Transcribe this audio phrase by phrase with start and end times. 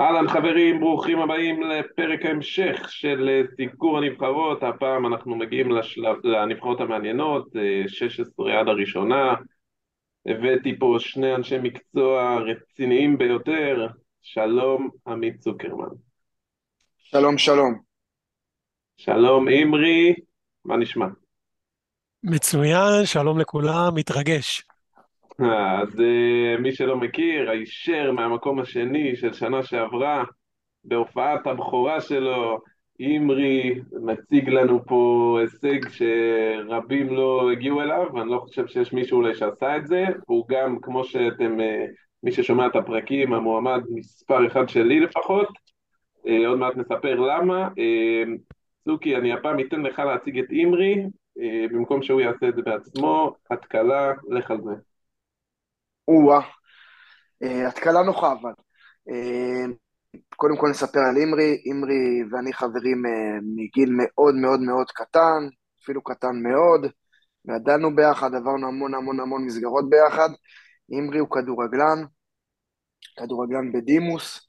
[0.00, 6.80] אהלן חברים, ברוכים הבאים לפרק ההמשך של אה, סיקור הנבחרות, הפעם אנחנו מגיעים לשלב, לנבחרות
[6.80, 7.48] המעניינות,
[7.86, 9.34] 16 אה, עד הראשונה,
[10.26, 13.86] הבאתי פה שני אנשי מקצוע רציניים ביותר,
[14.22, 15.94] שלום עמית צוקרמן.
[16.98, 17.78] שלום שלום.
[18.96, 20.14] שלום אימרי,
[20.64, 21.06] מה נשמע?
[22.22, 24.67] מצוין, שלום לכולם, מתרגש.
[25.38, 30.24] אז uh, מי שלא מכיר, הישר מהמקום השני של שנה שעברה,
[30.84, 32.58] בהופעת הבכורה שלו,
[33.00, 39.34] אימרי מציג לנו פה הישג שרבים לא הגיעו אליו, ואני לא חושב שיש מישהו אולי
[39.34, 41.90] שעשה את זה, הוא גם, כמו שאתם, uh,
[42.22, 45.48] מי ששומע את הפרקים, המועמד מספר אחד שלי לפחות,
[46.46, 47.68] עוד מעט נספר למה.
[48.84, 51.06] צוקי, אני הפעם אתן לך להציג את אימרי,
[51.70, 54.87] במקום שהוא יעשה את זה בעצמו, התקלה, לך על זה.
[56.08, 56.40] או-אה,
[57.42, 58.52] אה, התקלה נוחה אבל.
[59.10, 59.64] אה,
[60.36, 65.48] קודם כל נספר על אימרי, אימרי ואני חברים אה, מגיל מאוד מאוד מאוד קטן,
[65.82, 66.86] אפילו קטן מאוד,
[67.46, 70.28] גדלנו ביחד, עברנו המון המון המון מסגרות ביחד.
[70.92, 72.04] אימרי הוא כדורגלן,
[73.18, 74.44] כדורגלן בדימוס.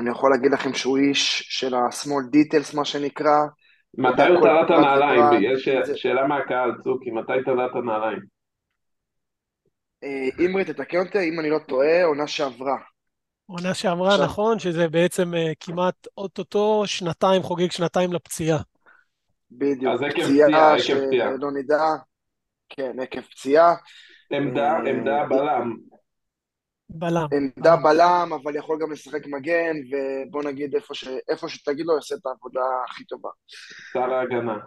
[0.00, 3.36] אני יכול להגיד לכם שהוא איש של ה-small details, מה שנקרא.
[3.98, 5.24] מתי הוא תלה את הנעליים?
[5.42, 8.37] יש שאלה מהקהל, צוקי, מתי תלה את הנעליים?
[10.38, 12.76] אימרי, אה, תתקן אותי אם אני לא טועה, עונה שעברה.
[13.46, 14.24] עונה שעברה, עכשיו...
[14.24, 18.58] נכון, שזה בעצם uh, כמעט אוטוטו שנתיים, חוגג שנתיים לפציעה.
[19.50, 21.84] בדיוק, אז עקב פציעה, שלא נדע,
[22.68, 23.74] כן, עקב פציעה.
[24.30, 25.76] עמדה, אה, עמדה בלם.
[26.90, 27.26] בלם.
[27.32, 31.08] עמדה בלם, אבל יכול גם לשחק מגן, ובוא נגיד איפה, ש...
[31.28, 33.28] איפה שתגיד לו, יעשה את העבודה הכי טובה.
[33.92, 34.58] שר ההגנה.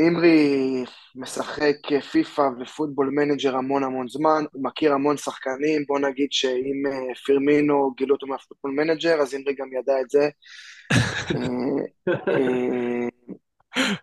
[0.00, 6.28] אימרי משחק פיפא ו Football Manager המון המון זמן, הוא מכיר המון שחקנים, בוא נגיד
[6.30, 10.28] שאם אה, פירמינו גילו אותו מה Football Manager, אז אימרי גם ידע את זה.
[11.34, 13.08] אה, אה,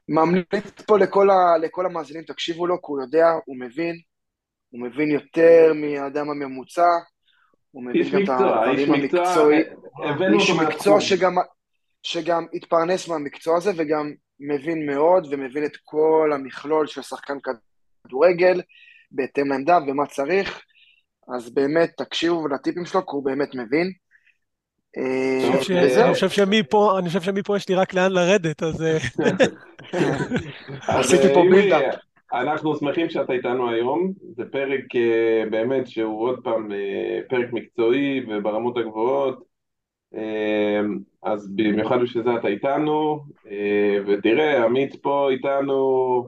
[0.10, 3.96] ממליץ פה לכל, ה, לכל המאזינים, תקשיבו לו, כי הוא יודע, הוא מבין,
[4.70, 6.88] הוא מבין יותר מהאדם הממוצע,
[7.72, 9.66] הוא מבין גם את הדברים המקצועיים,
[10.34, 11.36] איש מקצוע שגם,
[12.04, 14.14] שגם התפרנס מהמקצוע הזה וגם
[14.48, 17.38] מבין מאוד ומבין את כל המכלול של שחקן
[18.06, 18.62] כדורגל
[19.12, 20.62] בהתאם לעמדה ומה צריך,
[21.36, 23.92] אז באמת תקשיבו לטיפים שלו, כי הוא באמת מבין.
[24.98, 28.82] אה, אני חושב שמפה, אני חושב שמפה יש לי רק לאן לרדת, אז...
[28.82, 28.98] אה,
[31.00, 31.96] עשיתי פה בילדאפ.
[32.34, 34.84] אנחנו שמחים שאתה איתנו היום, זה פרק
[35.52, 36.70] באמת שהוא עוד פעם
[37.30, 39.53] פרק מקצועי וברמות הגבוהות.
[40.14, 43.20] אמ, אז במיוחד בשביל זה אתה איתנו,
[43.52, 46.28] אה, ותראה, עמית פה איתנו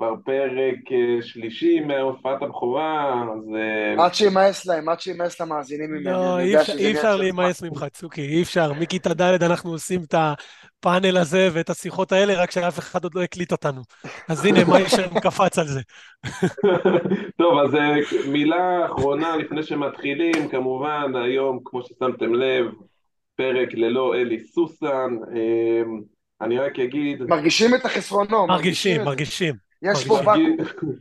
[0.00, 3.54] כבר פרק אה, שלישי מהופעת הבכורה, אז...
[3.54, 6.04] אה, עד שימאס להם, עד שימאס למאזינים ממני.
[6.04, 6.38] לא,
[6.78, 8.72] אי אפשר להימאס ממך, צוקי, אי אפשר.
[8.72, 13.22] מכיתה ד' אנחנו עושים את הפאנל הזה ואת השיחות האלה, רק שאף אחד עוד לא
[13.22, 13.82] הקליט אותנו.
[14.28, 15.80] אז הנה, מה יש שם קפץ על זה.
[17.40, 17.76] טוב, אז
[18.28, 22.66] מילה אחרונה לפני שמתחילים, כמובן, היום, כמו ששמתם לב,
[23.40, 26.00] פרק ללא אלי סוסן, אמ,
[26.40, 27.22] אני רק אגיד...
[27.22, 28.46] מרגישים את החסרונו.
[28.46, 29.54] מרגישים, מרגישים.
[29.82, 30.92] יש פה ואקום.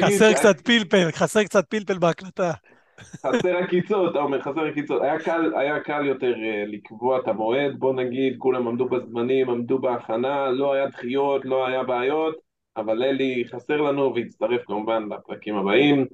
[0.04, 2.52] חסר קצת פלפל, חסר קצת פלפל בהקלטה.
[2.98, 5.02] חסר עקיצות, אתה אומר, חסר עקיצות.
[5.02, 9.78] היה קל, היה קל יותר uh, לקבוע את המועד, בוא נגיד, כולם עמדו בזמנים, עמדו
[9.78, 12.36] בהכנה, לא היה דחיות, לא היה בעיות,
[12.76, 16.06] אבל אלי חסר לנו והצטרף כמובן לפרקים הבאים.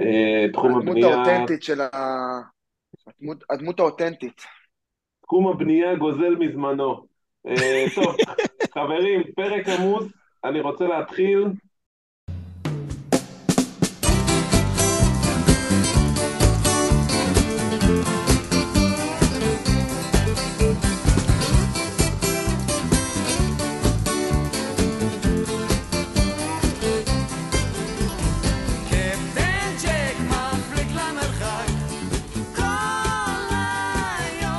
[0.00, 1.08] Uh, תחום הבנייה...
[1.08, 1.88] הדמות האותנטית של ה...
[3.08, 4.42] הדמות, הדמות האותנטית.
[5.22, 7.06] תחום הבנייה גוזל מזמנו.
[7.46, 8.16] אה, טוב,
[8.74, 10.04] חברים, פרק עמוס,
[10.44, 11.44] אני רוצה להתחיל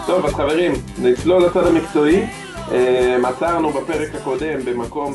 [0.09, 0.71] טוב, אז חברים,
[1.03, 2.21] נצלול לצד המקצועי.
[3.25, 5.13] עצרנו אה, בפרק הקודם במקום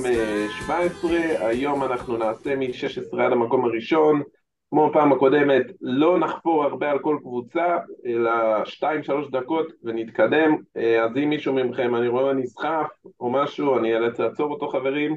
[0.64, 4.22] 17, אה, היום אנחנו נעשה מ-16 עד המקום הראשון.
[4.70, 8.30] כמו פעם הקודמת, לא נחפור הרבה על כל קבוצה, אלא
[8.64, 10.56] 2-3 דקות ונתקדם.
[10.76, 12.88] אה, אז אם מישהו מכם, אני רואה נסחף
[13.20, 15.16] או משהו, אני אאלץ לעצור אותו חברים,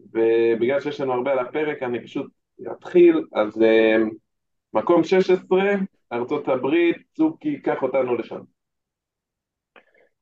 [0.00, 2.26] ובגלל שיש לנו הרבה על הפרק, אני פשוט
[2.72, 3.24] אתחיל.
[3.34, 3.62] אז
[4.74, 5.62] מקום 16,
[6.12, 8.55] ארצות הברית, צוקי, קח אותנו לשם.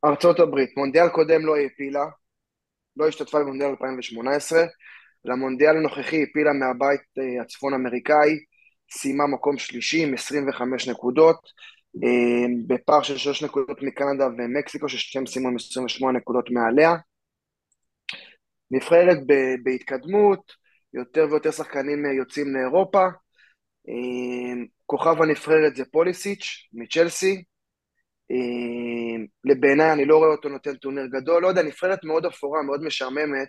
[0.05, 2.05] ארצות הברית, מונדיאל קודם לא העפילה,
[2.97, 4.65] לא השתתפה במונדיאל 2018,
[5.25, 8.39] למונדיאל הנוכחי העפילה מהבית אה, הצפון אמריקאי,
[8.91, 11.37] סיימה מקום שלישי עם 25 נקודות,
[12.05, 16.95] אה, בפער של 6 נקודות מקנדה ומקסיקו, ששתיהם סיימו עם 28 נקודות מעליה.
[18.71, 19.19] נבחרת
[19.63, 20.53] בהתקדמות,
[20.95, 23.07] יותר ויותר שחקנים יוצאים לאירופה.
[24.87, 27.45] כוכב הנבחרת זה פוליסיץ' מצ'לסי.
[29.45, 33.49] לבעיניי אני לא רואה אותו נותן טורניר גדול, לא יודע, נבחרת מאוד אפורה, מאוד משעממת.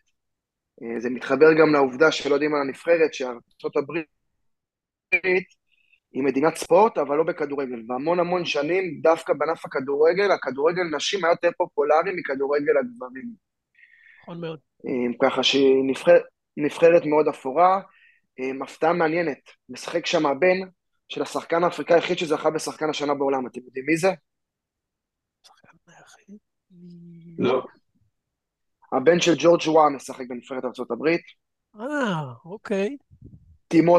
[0.98, 4.06] זה מתחבר גם לעובדה שלא יודעים על הנבחרת, שארצות הברית
[6.12, 7.84] היא מדינת ספורט, אבל לא בכדורגל.
[7.90, 13.26] והמון המון שנים, דווקא בענף הכדורגל, הכדורגל נשים היה יותר פופולרי מכדורגל הגברים.
[14.22, 14.60] נכון מאוד.
[15.22, 16.22] ככה שהיא נבחרת,
[16.58, 17.82] נבחרת מאוד אפורה.
[18.64, 19.40] הפתעה מעניינת,
[19.70, 20.58] משחק שם הבן
[21.10, 24.10] של השחקן האפריקאי היחיד שזכה בשחקן השנה בעולם, אתם יודעים מי זה?
[27.38, 27.64] לא.
[28.92, 31.08] הבן של ג'ורג' וואן משחק בנבחרת ארה"ב.
[31.80, 32.98] אה, אוקיי.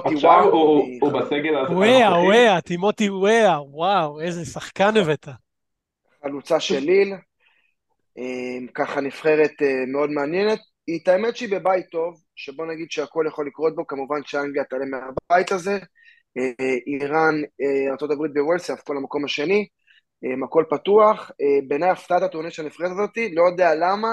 [0.07, 0.53] עכשיו וואו.
[0.53, 1.75] הוא הוא בסגל הנוכחי?
[1.75, 5.29] וואה, וואה, טימותי וואה, וואו, איזה שחקן הבאת.
[6.23, 7.15] חלוצה של ליל.
[8.75, 10.59] ככה נבחרת אה, מאוד מעניינת.
[10.87, 14.85] היא, את האמת שהיא בבית טוב, שבוא נגיד שהכל יכול לקרות בו, כמובן שאנגליה תעלה
[14.85, 15.79] מהבית הזה.
[16.39, 19.67] אה, איראן, אה, ארה"ב בוולס, יהפכו למקום השני.
[20.45, 21.31] הכל פתוח.
[21.69, 24.09] בעיניי הפתעת הטורניר של הנבחרת הזאתי, לא יודע למה.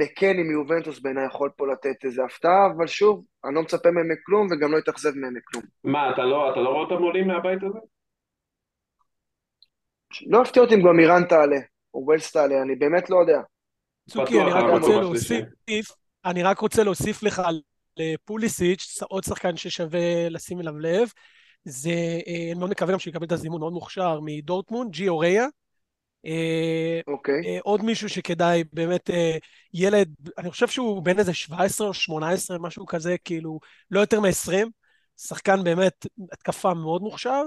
[0.00, 4.46] מקני מיובנטוס בעיניי יכול פה לתת איזה הפתעה, אבל שוב, אני לא מצפה מהם מכלום
[4.50, 5.62] וגם לא אתאכזב מהם מכלום.
[5.84, 7.78] מה, אתה לא אתה לא רואה אותם עולים מהבית הזה?
[10.26, 11.58] לא הפתיע אותי אם גם איראן תעלה,
[11.94, 13.40] או ווילס תעלה, אני באמת לא יודע.
[14.10, 15.00] צוקי, אני רק רוצה.
[15.00, 15.86] להוסיף,
[16.24, 17.42] אני רק רוצה להוסיף לך
[17.96, 21.08] לפוליסיץ', עוד שחקן ששווה לשים אליו לב,
[21.68, 21.90] זה,
[22.26, 25.46] אה, אני מאוד מקווה גם שיקבל את הזימון מאוד מוכשר מדורטמונד, ג'י אוריה.
[26.26, 27.42] אה, אוקיי.
[27.46, 29.10] אה, עוד מישהו שכדאי, באמת
[29.74, 33.60] ילד, אני חושב שהוא בן איזה 17 או 18, משהו כזה, כאילו,
[33.90, 34.52] לא יותר מ-20.
[35.20, 37.42] שחקן באמת, התקפה מאוד מוכשר,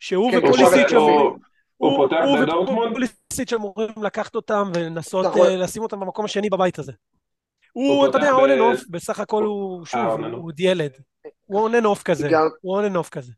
[0.00, 1.38] שהוא כן, ופוליסיץ' הוא-
[1.78, 2.90] פותח בדורטמונד?
[2.90, 5.48] ופוליסיץ' אמורים לקחת אותם ולנסות נכון.
[5.48, 6.92] לשים אותם במקום השני בבית הזה.
[7.72, 10.90] הוא אתה יודע, on and off, בסך הכל הוא, שוב, הוא עוד ילד.
[11.44, 12.30] הוא on and off כזה,
[12.60, 13.32] הוא on and off כזה.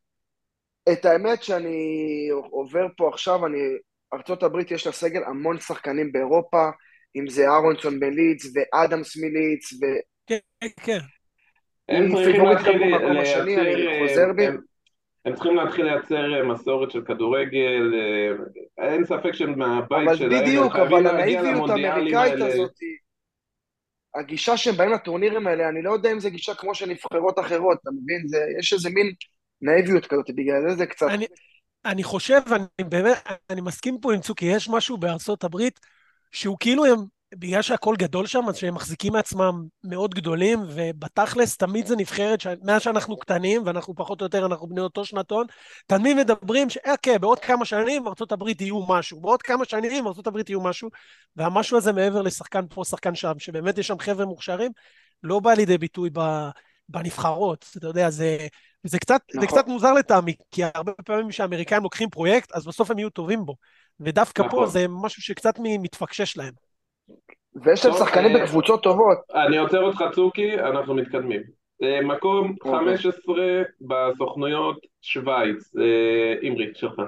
[0.93, 3.59] את האמת שאני עובר פה עכשיו, אני...
[4.43, 6.71] הברית יש לה סגל המון שחקנים באירופה,
[7.17, 9.87] אם זה אהרונסון בלידס ואדמס מלידס, ו...
[10.27, 10.39] כן,
[10.81, 10.99] כן.
[11.89, 14.47] הם צריכים להתחיל לייצר, בי.
[14.47, 20.43] הם- צריכים להתחיל לייצר אה, מסורת של כדורגל, אה, אין ספק שמהבית אבל שלהם הם
[20.43, 22.35] בדיוק, אבל הנאיביות האמריקאית.
[22.35, 22.71] הזאת,
[24.15, 27.79] הגישה שהם באים לטורנירים האלה, אני לא יודע אם זו גישה כמו של נבחרות אחרות,
[27.83, 28.29] אתה מבין?
[28.29, 29.13] זה, יש איזה מין
[29.63, 31.07] נאיביות כזאת, בגלל זה זה קצת...
[31.11, 31.27] אני,
[31.85, 33.17] אני חושב, אני באמת,
[33.51, 35.81] אני מסכים פה עם צוקי, יש משהו בארצות הברית
[36.33, 36.99] שהוא כאילו הם,
[37.35, 42.39] בגלל שהכל גדול שם, אז שהם מחזיקים מעצמם מאוד גדולים, ובתכלס תמיד זה נבחרת.
[42.63, 45.47] מאז שאנחנו קטנים, ואנחנו פחות או יותר, אנחנו בני אותו שנתון,
[45.87, 50.51] תמיד מדברים שאוקיי, בעוד כמה שנים ארצות הברית יהיו משהו, בעוד כמה שנים ארצות הברית
[50.51, 50.89] יהיו משהו,
[51.37, 54.71] והמשהו הזה מעבר לשחקן פה, שחקן שם, שבאמת יש שם חבר'ה מוכשרים,
[55.23, 56.21] לא בא לידי ביטוי ב...
[56.89, 58.47] בנבחרות, אתה יודע, זה,
[58.85, 59.41] זה, קצת, נכון.
[59.41, 59.47] זה.
[59.47, 63.55] קצת מוזר לטעמי, כי הרבה פעמים כשהאמריקאים לוקחים פרויקט, אז בסוף הם יהיו טובים בו.
[64.01, 64.61] ודווקא נכון.
[64.61, 66.53] פה זה משהו שקצת מתפקשש להם.
[67.65, 69.19] ויש להם שחקנים אה, בקבוצות טובות.
[69.35, 71.43] אני עוצר אותך צוקי, אנחנו מתקדמים.
[71.83, 72.97] אה, מקום אוקיי.
[72.97, 73.35] 15
[73.81, 77.01] בסוכנויות שווייץ, אה, אמרי, שלך.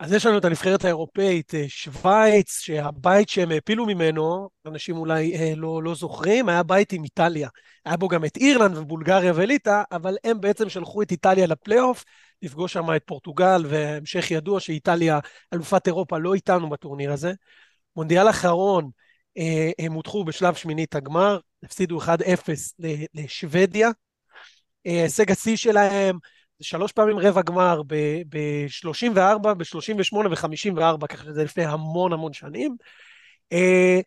[0.00, 5.52] אז יש לנו את הנבחרת האירופאית אה, שווייץ, שהבית שהם העפילו ממנו, אנשים אולי אה,
[5.56, 7.48] לא, לא זוכרים, היה בית עם איטליה.
[7.84, 12.04] היה בו גם את אירלנד ובולגריה וליטא, אבל הם בעצם שלחו את איטליה לפלייאוף,
[12.42, 15.18] לפגוש שם את פורטוגל, והמשך ידוע שאיטליה
[15.54, 17.32] אלופת אירופה לא איתנו בטורניר הזה.
[17.96, 18.90] מונדיאל אחרון,
[19.38, 23.90] אה, הם הודחו בשלב שמינית הגמר, הפסידו 1-0 ל- לשוודיה.
[24.86, 26.18] אה, הישג השיא שלהם
[26.60, 32.76] שלוש פעמים רבע גמר ב-34, ב-38 ו-54, ככה שזה לפני המון המון שנים.
[33.52, 34.00] אה,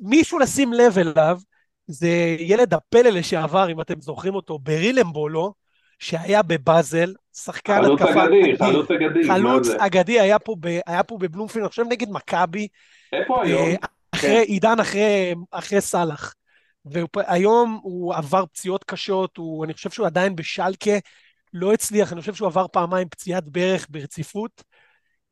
[0.00, 1.38] מישהו לשים לב אליו,
[1.86, 5.54] זה ילד הפלא לשעבר, אם אתם זוכרים אותו, ברילמבולו,
[5.98, 8.56] שהיה בבאזל, שחקן חלוץ התקפה אגדי, אדיר.
[8.56, 9.68] חלוץ אגדי, חלוץ?
[9.68, 12.68] אגדי היה פה, ב, היה פה בבלומפילד, אני חושב נגד מכבי,
[13.12, 13.62] איפה היום?
[13.62, 13.74] אה,
[14.14, 16.34] אחרי, עידן אחרי, אחרי סאלח.
[17.14, 20.98] והיום הוא עבר פציעות קשות, הוא, אני חושב שהוא עדיין בשלקה,
[21.54, 24.62] לא הצליח, אני חושב שהוא עבר פעמיים פציעת ברך ברציפות.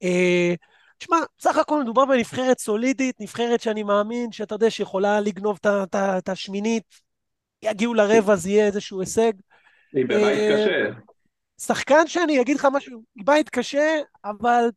[0.02, 0.54] אה,
[0.98, 5.58] תשמע, בסך הכל מדובר בנבחרת סולידית, נבחרת שאני מאמין שאתה יודע שיכולה לגנוב
[5.94, 6.84] את השמינית,
[7.62, 9.32] יגיעו לרבע, אז יהיה איזשהו הישג.
[9.92, 11.00] היא בבית אה, קשה.
[11.60, 14.70] שחקן שאני אגיד לך משהו, בית קשה, אבל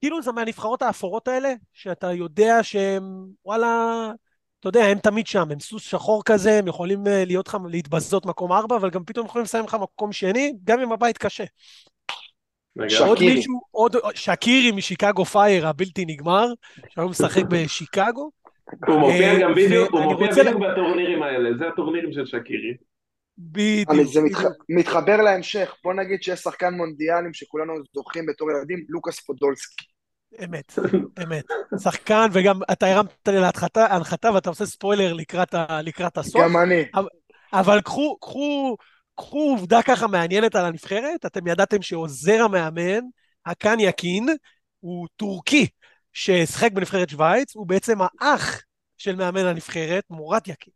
[0.00, 3.02] כאילו זה מהנבחרות האפורות האלה, שאתה יודע שהם,
[3.44, 4.12] וואלה,
[4.64, 8.26] אתה יודע, הם תמיד שם, הם סוס שחור כזה, הם יכולים אה, להיות לך, להתבזות
[8.26, 11.44] מקום ארבע, אבל גם פתאום יכולים לסיים לך מקום שני, גם אם הבית קשה.
[13.00, 16.46] עוד מישהו, עוד שקירי משיקגו פייר הבלתי נגמר,
[16.88, 18.30] שהיום משחק בשיקגו.
[18.86, 22.74] הוא מופיע גם בדיוק, הוא מופיע בדיוק בטורנירים האלה, זה הטורנירים של שקירי.
[23.38, 24.06] בדיוק.
[24.12, 24.20] זה
[24.68, 29.93] מתחבר להמשך, בוא נגיד שיש שחקן מונדיאלים שכולנו זוכרים בתור ילדים, לוקאס פודולסקי.
[30.44, 30.72] אמת,
[31.22, 31.44] אמת.
[31.82, 33.40] שחקן, וגם אתה הרמת לי
[33.76, 36.42] להנחתה ואתה עושה ספוילר לקראת, ה, לקראת הסוף.
[36.42, 36.84] גם אני.
[36.94, 37.08] אבל,
[37.52, 38.76] אבל קחו, קחו,
[39.14, 43.00] קחו עובדה ככה מעניינת על הנבחרת, אתם ידעתם שעוזר המאמן,
[43.46, 44.28] הקאן יקין,
[44.80, 45.66] הוא טורקי
[46.12, 48.60] ששיחק בנבחרת שווייץ, הוא בעצם האח
[48.98, 50.72] של מאמן הנבחרת, מורת יקין.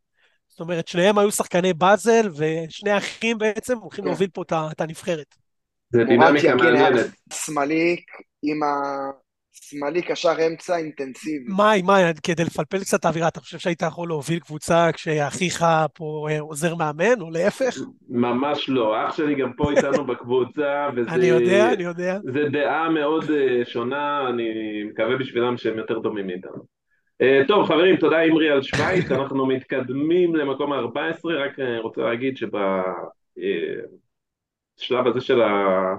[0.47, 4.05] זאת אומרת, שניהם היו שחקני באזל, ושני אחים בעצם הולכים.
[4.05, 5.35] להוביל פה את הנבחרת.
[5.89, 7.05] זה דינמיקה מעניינת.
[7.33, 8.01] שמאלי
[8.43, 8.67] עם ה...
[9.51, 11.45] שמאלי קשר אמצע אינטנסיבי.
[11.57, 16.39] מאי, מאי, כדי לפלפל קצת האווירה, אתה חושב שהיית יכול להוביל קבוצה כשאחיך פה אה,
[16.39, 17.77] עוזר מאמן, או להפך?
[18.09, 21.09] ממש לא, אח שלי גם פה איתנו בקבוצה, וזה...
[21.09, 22.19] אני יודע, אני יודע.
[22.23, 24.43] זה דעה מאוד אה, שונה, אני
[24.83, 26.79] מקווה בשבילם שהם יותר דומים מאיתנו.
[27.21, 31.51] אה, טוב, חברים, תודה אמרי על שווייץ, אנחנו מתקדמים למקום ה-14, רק
[31.83, 32.67] רוצה להגיד שבשלב
[35.07, 35.95] הזה של ה...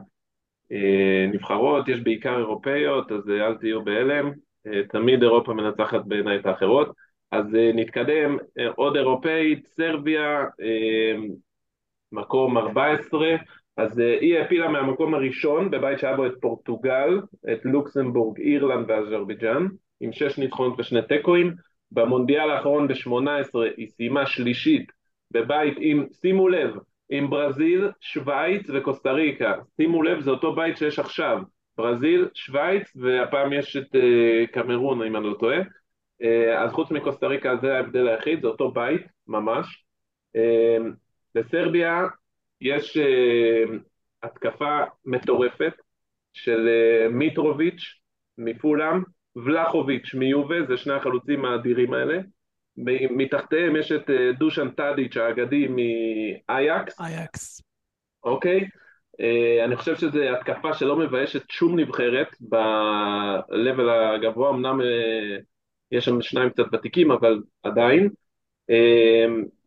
[0.73, 4.33] אה, נבחרות, יש בעיקר אירופאיות, אז אה, אל תהיו בהלם,
[4.67, 6.95] אה, תמיד אירופה מנצחת בעיניי את האחרות.
[7.33, 8.37] אז נתקדם,
[8.77, 10.45] עוד אירופאית, סרביה,
[12.13, 13.37] מקום 14,
[13.77, 17.21] אז היא העפילה מהמקום הראשון בבית שהיה בו את פורטוגל,
[17.53, 19.67] את לוקסמבורג, אירלנד ואז'רביג'אן,
[20.01, 21.55] עם שש ניצחונות ושני תיקואים.
[21.93, 24.93] במונדיאל האחרון ב-18 היא סיימה שלישית
[25.31, 26.75] בבית עם, שימו לב,
[27.11, 29.55] עם ברזיל, שווייץ וקוסטה ריקה.
[29.77, 31.39] שימו לב, זה אותו בית שיש עכשיו.
[31.77, 35.61] ברזיל, שווייץ, והפעם יש את uh, קמרון, אם אני לא טועה.
[36.23, 36.27] Uh,
[36.59, 39.85] אז חוץ מקוסטה ריקה זה ההבדל היחיד, זה אותו בית, ממש.
[40.37, 40.41] Uh,
[41.35, 42.07] בסרביה
[42.61, 43.71] יש uh,
[44.23, 45.73] התקפה מטורפת
[46.33, 48.01] של uh, מיטרוביץ'
[48.39, 49.03] מפולאם,
[49.37, 52.19] ולחוביץ' מיובה, זה שני החלוצים האדירים האלה.
[53.11, 57.01] מתחתיהם יש את אה, דושן טאדיץ' האגדי מאייקס.
[57.01, 57.63] אייקס.
[58.25, 58.69] אוקיי?
[59.21, 65.37] אה, אני חושב שזו התקפה שלא מביישת שום נבחרת ב-level הגבוה, אמנם אה,
[65.93, 68.09] יש שם שניים קצת ותיקים, אבל עדיין.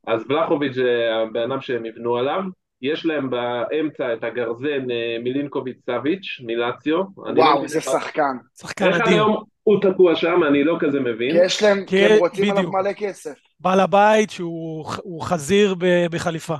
[0.07, 2.43] אז ולחוביץ' זה הבן אדם שהם יבנו עליו.
[2.84, 4.86] יש להם באמצע את הגרזן
[5.24, 7.04] מילינקוביץ' סאביץ' מלאציו.
[7.18, 8.38] וואו, איזה שחקן.
[8.58, 9.25] שחקן אדיר.
[9.63, 11.32] הוא תקוע שם, אני לא כזה מבין.
[11.32, 13.34] כי יש להם, כי הם רוצים עליו מלא כסף.
[13.60, 15.75] בעל הבית שהוא חזיר
[16.12, 16.56] בחליפה.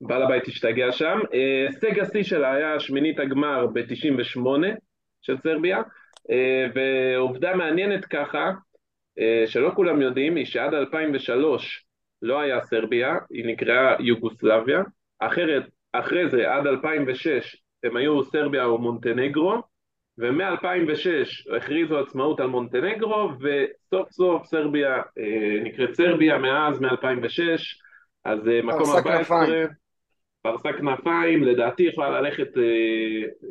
[0.00, 1.18] בעל הבית השתגע שם.
[1.32, 4.46] הישג אה, השיא שלה היה שמינית הגמר ב-98
[5.22, 5.82] של סרביה,
[6.30, 8.52] אה, ועובדה מעניינת ככה,
[9.18, 11.84] אה, שלא כולם יודעים, היא שעד 2003
[12.22, 14.82] לא היה סרביה, היא נקראה יוגוסלביה,
[15.20, 19.62] אחרת, אחרי זה עד 2006 הם היו סרביה או מונטנגרו,
[20.18, 27.40] ומ-2006 הכריזו עצמאות על מונטנגרו, וסוף סוף סרביה אה, נקראת סרביה מאז, מ-2006,
[28.24, 29.64] אז אה, מקום 14,
[30.42, 32.62] פרסה כנפיים, לדעתי יכולה ללכת אה,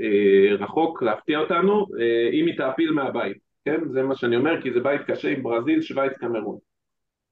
[0.02, 3.82] אה, רחוק, להפתיע אותנו, אה, אם היא תעפיל מהבית, כן?
[3.90, 6.58] זה מה שאני אומר, כי זה בית קשה עם ברזיל, שווייץ, קמרון.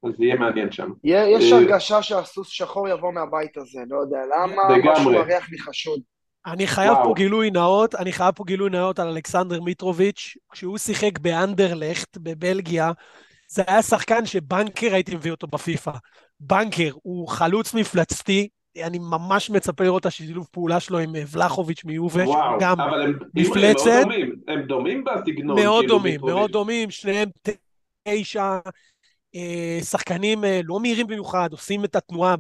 [0.04, 0.92] אז זה יהיה מעניין שם.
[1.04, 6.00] יש אה, הרגשה שהסוס שחור יבוא מהבית הזה, לא יודע למה, משהו מריח לי חשוד.
[6.46, 7.04] אני חייב וואו.
[7.04, 12.92] פה גילוי נאות, אני חייב פה גילוי נאות על אלכסנדר מיטרוביץ', כשהוא שיחק באנדרלכט בבלגיה,
[13.48, 15.92] זה היה שחקן שבנקר הייתי מביא אותו בפיפא.
[16.40, 18.48] בנקר, הוא חלוץ מפלצתי,
[18.84, 23.88] אני ממש מצפה לראות את השילוב פעולה שלו עם אה, ולחוביץ' וואו, גם הם, מפלצת.
[23.88, 25.60] הם מאוד דומים, הם דומים בסגנון.
[25.60, 26.36] מאוד כאילו דומים, מיטרוביץ'.
[26.36, 27.30] מאוד דומים, שניהם
[28.04, 28.60] תשע
[29.84, 32.36] שחקנים אה, לא מהירים במיוחד, עושים את התנועה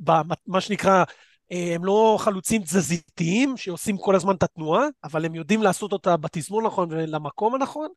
[0.00, 1.04] במה שנקרא
[1.52, 6.16] אה, הם לא חלוצים תזזיתיים שעושים כל הזמן את התנועה, אבל הם יודעים לעשות אותה
[6.16, 7.88] בתזמון הנכון ולמקום הנכון,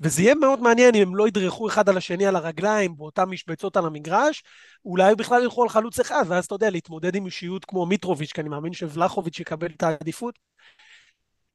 [0.00, 3.76] וזה יהיה מאוד מעניין אם הם לא ידרכו אחד על השני על הרגליים באותן משבצות
[3.76, 4.42] על המגרש,
[4.84, 8.40] אולי בכלל ילכו על חלוץ אחד, ואז אתה יודע, להתמודד עם אישיות כמו מיטרוביץ', כי
[8.40, 10.38] אני מאמין שוולחוביץ' יקבל את העדיפות.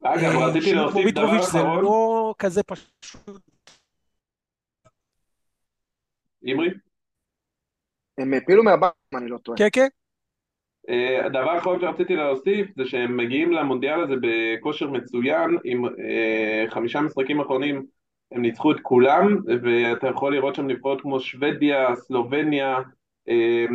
[0.04, 1.42] אגב, אה, רציתי להוסיף דבר אחרון.
[1.42, 3.40] זה לא כזה פשוט.
[6.44, 6.70] אימרי?
[8.18, 9.58] הם העפילו מהבית, אם אני לא טועה.
[9.58, 9.88] כן, כן.
[10.88, 17.00] אה, הדבר האחרון שרציתי להוסיף זה שהם מגיעים למונדיאל הזה בכושר מצוין עם אה, חמישה
[17.00, 17.86] משחקים אחרונים
[18.32, 22.76] הם ניצחו את כולם ואתה יכול לראות שם נבחרות כמו שוודיה, סלובניה,
[23.28, 23.66] אה,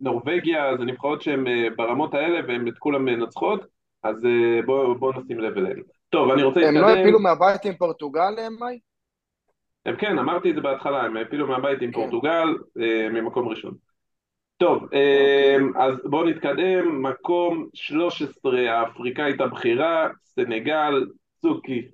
[0.00, 1.44] נורבגיה, זה נבחרות שהן
[1.76, 3.66] ברמות האלה והן את כולם מנצחות
[4.02, 4.26] אז
[4.66, 5.82] בואו בוא נשים לב אליהן.
[6.10, 6.76] טוב, אני רוצה להתקדם.
[6.76, 8.78] הם לא הפילו מהבית עם פורטוגל, מאי?
[9.86, 12.00] הם כן, אמרתי את זה בהתחלה, הם העפילו מהבית עם כן.
[12.00, 12.48] פורטוגל
[12.80, 13.74] אה, ממקום ראשון.
[14.56, 14.98] טוב, אוקיי.
[14.98, 21.06] אה, אז בואו נתקדם, מקום 13, האפריקאית הבכירה, סנגל,
[21.42, 21.88] צוקי.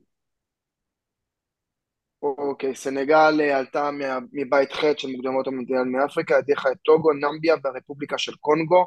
[2.23, 3.91] אוקיי, סנגל אה, עלתה
[4.33, 8.87] מבית ח' של מוקדמות המונדיאל מאפריקה, הדיחה את טוגו, נמביה והרפובליקה של קונגו.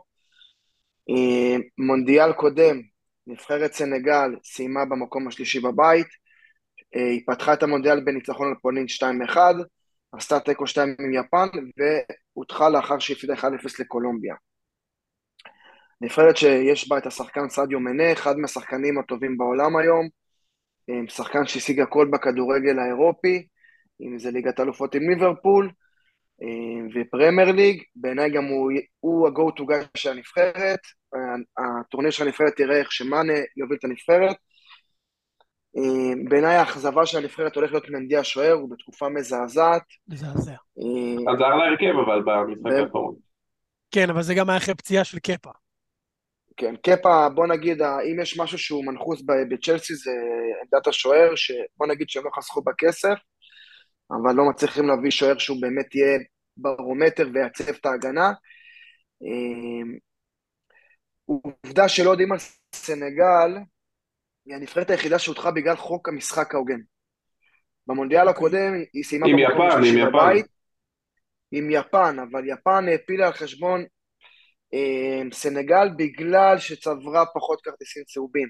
[1.77, 2.82] מונדיאל קודם,
[3.27, 6.08] נבחרת סנגל סיימה במקום השלישי בבית.
[6.96, 8.86] אה, היא פתחה את המונדיאל בניצחון על פולין
[9.29, 9.38] 2-1,
[10.12, 13.46] עשתה תיקו 2 עם יפן, והודחה לאחר שהפסידה 1-0
[13.79, 14.36] לקולומביה.
[16.01, 20.08] נבחרת שיש בה את השחקן סעדיו מנה, אחד מהשחקנים הטובים בעולם היום,
[20.89, 23.48] אה, שחקן שהשיג הכל בכדורגל האירופי,
[24.01, 25.72] אם זה ליגת אלופות עם ליברפול
[26.41, 30.79] אה, ופרמייר ליג, בעיניי גם הוא, הוא ה-go to guy של הנבחרת,
[31.58, 34.36] הטורניר של הנבחרת תראה איך שמאנה יוביל את הנבחרת.
[35.79, 39.83] אה, בעיניי האכזבה של הנבחרת הולך להיות מנדי השוער, הוא בתקופה מזעזעת.
[40.07, 40.51] מזעזע.
[40.51, 43.15] אה, חזר להרכב אבל במשחק האחרון.
[43.91, 45.50] כן, אבל זה גם היה אחרי פציעה של קפה.
[46.57, 50.12] כן, קפה, בוא נגיד, אם יש משהו שהוא מנחוס בצ'לסי זה
[50.62, 53.17] עמדת השוער, שבוא נגיד שהם לא חסכו בכסף,
[54.12, 56.19] אבל לא מצליחים להביא שוער שהוא באמת יהיה
[56.57, 58.31] ברומטר ויעצב את ההגנה.
[59.24, 59.98] אה,
[61.25, 62.38] עובדה שלא יודעים על
[62.75, 63.57] סנגל,
[64.50, 66.79] היא הנבחרת היחידה שהודחה בגלל חוק המשחק ההוגן.
[67.88, 68.32] במונדיאל אוקיי.
[68.32, 70.12] הקודם היא סיימה עם יפן, עם יפן.
[70.12, 70.46] בבית.
[71.51, 73.84] עם יפן, אבל יפן העפילה על חשבון
[74.74, 78.48] אה, סנגל בגלל שצברה פחות כרטיסים צהובים.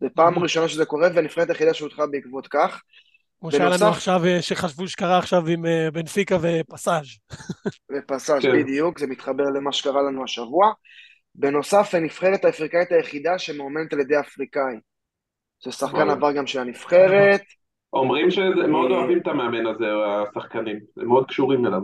[0.00, 0.40] זו פעם Mhm.
[0.42, 2.82] ראשונה שזה קורה, והנבחרת היחידה שהודחה בעקבות כך.
[3.40, 7.06] כמו שהיה לנו עכשיו, אה, שחשבו שקרה עכשיו עם אה, בנפיקה ופסאז'.
[7.92, 8.52] ופסאז' כן.
[8.52, 10.72] בדיוק, זה מתחבר למה שקרה לנו השבוע.
[11.34, 14.76] בנוסף, הנבחרת האפריקאית היחידה שמאומנת על ידי אפריקאי.
[15.64, 16.12] זה שחקן וואלה.
[16.12, 17.40] עבר גם של הנבחרת,
[17.92, 19.84] אומרים שהם מאוד אוהבים את המאמן הזה,
[20.30, 21.80] השחקנים, הם מאוד קשורים אליו.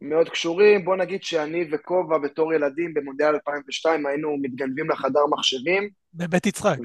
[0.00, 0.84] מאוד קשורים.
[0.84, 6.76] בוא נגיד שאני וכובע בתור ילדים במונדיאל 2002 היינו מתגנבים לחדר מחשבים בבית יצחק.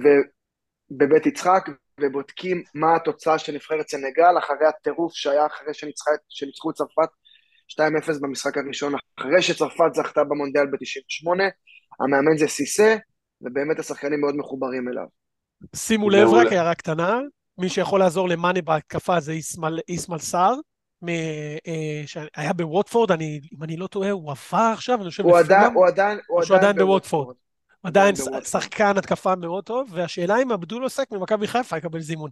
[0.92, 5.74] ובבית יצחק ובודקים מה התוצאה של נבחרת סנגל אחרי הטירוף שהיה אחרי
[6.30, 7.10] שניצחו את צרפת
[7.72, 11.44] 2-0 במשחק הראשון, אחרי שצרפת זכתה במונדיאל ב-98.
[12.00, 12.96] המאמן זה סיסה,
[13.42, 15.23] ובאמת השחקנים מאוד מחוברים אליו.
[15.76, 16.28] שימו לב.
[16.34, 17.20] רק, הערה קטנה,
[17.58, 19.32] מי שיכול לעזור למאנה בהתקפה זה
[19.90, 20.56] איסמאל סער,
[21.10, 25.72] אה, שהיה בווטפורד, אני- אם אני לא טועה, הוא עבר עכשיו, אני חושב, הוא עדיין,
[25.72, 25.88] בפולאם.
[26.28, 27.36] הוא עדיין, הוא בווטפורד.
[27.84, 28.16] עדיין.
[28.44, 32.30] שחקן התקפה מאוד טוב, והשאלה אם אבדול עוסק ממכבי חיפה יקבל זימון.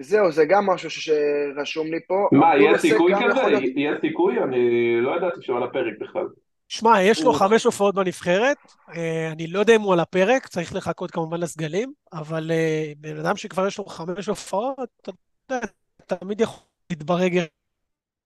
[0.00, 2.28] זהו, זה גם משהו שרשום לי פה.
[2.32, 3.40] מה, עוסק סיכוי כזה?
[3.76, 4.38] יש סיכוי?
[4.42, 4.58] אני
[5.00, 6.26] לא ידעתי שהוא על הפרק בכלל.
[6.68, 8.56] שמע, יש לו חמש הופעות בנבחרת,
[8.96, 13.18] אה, אני לא יודע אם הוא על הפרק, צריך לחכות כמובן לסגלים, אבל אה, בן
[13.18, 15.10] אדם שכבר יש לו חמש הופעות, אתה
[15.50, 15.66] יודע,
[16.06, 17.44] תמיד יכול להתברג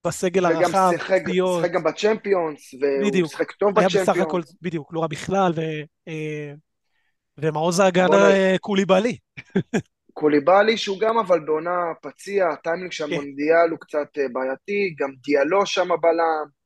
[0.06, 3.28] בסגל וגם הרחב, שיחק, פציעות, שיחק גם בצ'מפיונס, והוא.
[3.28, 4.28] שיחק טוב היה בסך בצ'מפיונס.
[4.28, 5.60] הכל, בדיוק, לא רע בכלל, ו,
[6.08, 6.52] אה,
[7.38, 8.28] ומעוז ההגנה
[8.60, 9.16] קוליבאלי.
[10.12, 13.12] קוליבאלי, שהוא גם אבל בעונה פציע, הטיימינג של כן.
[13.12, 16.59] המונדיאל הוא קצת בעייתי, גם דיאלו שם בלם.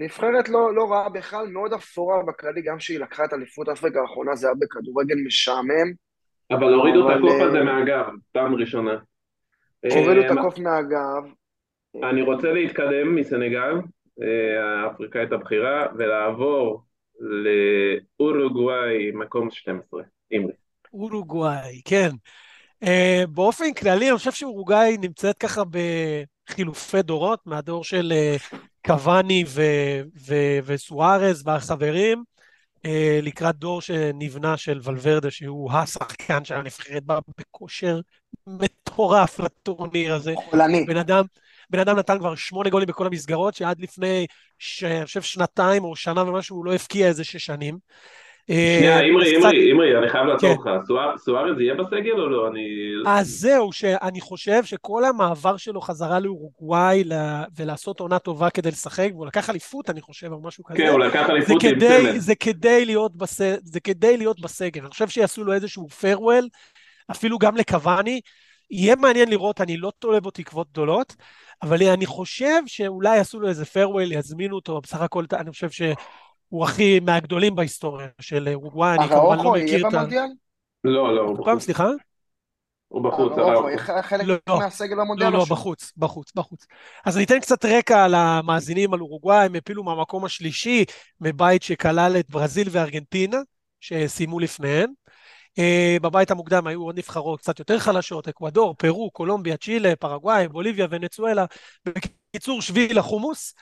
[0.00, 4.34] נבחרת לא, לא רעה בכלל, מאוד אפורה בכללי, גם שהיא לקחה את אליפות אפריקה האחרונה,
[4.34, 5.92] זה היה בכדורגל משעמם.
[6.50, 8.96] אבל הורידו את הקוף אה, הזה מהגב, פעם ראשונה.
[9.90, 11.32] הורידו את אה, הקוף מהגב.
[12.10, 13.74] אני רוצה להתקדם מסנגל,
[14.22, 16.82] אה, האפריקאית הבכירה, ולעבור
[18.20, 20.52] לאורוגוואי, מקום 12, אימרי.
[20.92, 22.10] אורוגוואי, כן.
[23.28, 25.62] באופן כללי, אני חושב שאורוגוואי נמצאת ככה
[26.50, 32.24] בחילופי דורות, מהדור של uh, קוואני ו- ו- וסוארז והחברים,
[32.78, 32.88] uh,
[33.22, 38.00] לקראת דור שנבנה של ולוורדה, שהוא השחקן של הנבחרת, בא בכושר
[38.46, 40.34] מטורף לטורניר הזה.
[40.50, 40.84] חולני.
[40.84, 41.24] בן אדם,
[41.70, 44.26] בן אדם נתן כבר שמונה גולים בכל המסגרות, שעד לפני,
[44.82, 47.78] אני חושב, שנתיים או שנה ומשהו, הוא לא הבקיע איזה שש שנים.
[48.54, 50.70] שנייה, אה, אימרי, קצת- אימרי, אני חייב לעצור כן.
[50.70, 50.86] אותך.
[50.86, 52.48] סואר- סוארז יהיה בסגל או לא?
[52.48, 52.60] אני...
[53.06, 57.04] אז זהו, שאני חושב שכל המעבר שלו חזרה לאורוגוואי
[57.56, 60.78] ולעשות עונה טובה כדי לשחק, והוא לקח אליפות, אני חושב, או משהו כזה.
[60.78, 62.18] כן, הוא לקח אליפות עם צמד.
[62.18, 64.80] זה, כדי להיות בסגל.
[64.80, 66.48] אני חושב שיעשו לו איזשהו פיירוול,
[67.10, 68.20] אפילו גם לקוואני.
[68.70, 71.16] יהיה מעניין לראות, אני לא תולה בו תקוות גדולות,
[71.62, 75.70] אבל אני חושב שאולי יעשו לו איזה פיירוול, יזמינו אותו, בסך הכל אני חושב
[76.50, 79.96] שהוא הכי מהגדולים בהיסטוריה של אורוגוואי, אני כמובן לא יהיה מכיר את ה...
[79.96, 80.28] במונדיאל?
[80.84, 81.62] לא, לא, הוא בחוץ.
[81.62, 81.88] סליחה?
[82.88, 83.68] הוא בחוץ, אראוחו אראוחו.
[83.68, 84.58] יהיה חלק לא.
[84.58, 85.30] מהסגל לא, במונדיאל?
[85.30, 86.66] לא, שהוא- בחוץ, בחוץ, בחוץ.
[87.04, 90.84] אז אני אתן קצת רקע למאזינים על אורוגוואי, הם הפילו מהמקום השלישי,
[91.20, 93.38] מבית שכלל את ברזיל וארגנטינה,
[93.80, 94.92] שסיימו לפניהן.
[96.02, 101.44] בבית המוקדם היו עוד נבחרות קצת יותר חלשות, אקוודור, פרו, קולומביה, צ'ילה, פרגוואי, בוליביה, ונצואלה.
[101.86, 103.54] בקיצור, שביל החומוס.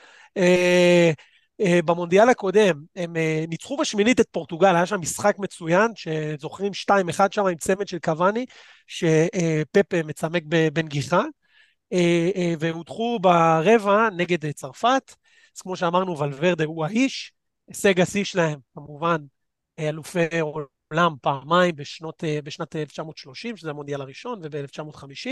[1.61, 3.17] במונדיאל הקודם הם
[3.49, 6.93] ניצחו בשמינית את פורטוגל, היה שם משחק מצוין, שזוכרים 2-1
[7.31, 8.47] שם עם צמד של קוואני,
[8.87, 10.43] שפפה מצמק
[10.73, 11.23] בנגיחה.
[11.93, 15.15] אה, אה, והודחו ברבע נגד צרפת.
[15.57, 17.33] אז כמו שאמרנו, ולוורדה הוא האיש.
[17.69, 19.17] הישג השיא שלהם, כמובן,
[19.79, 25.29] אלופי עולם פעמיים בשנות, אה, בשנת 1930, שזה המונדיאל הראשון, וב-1950.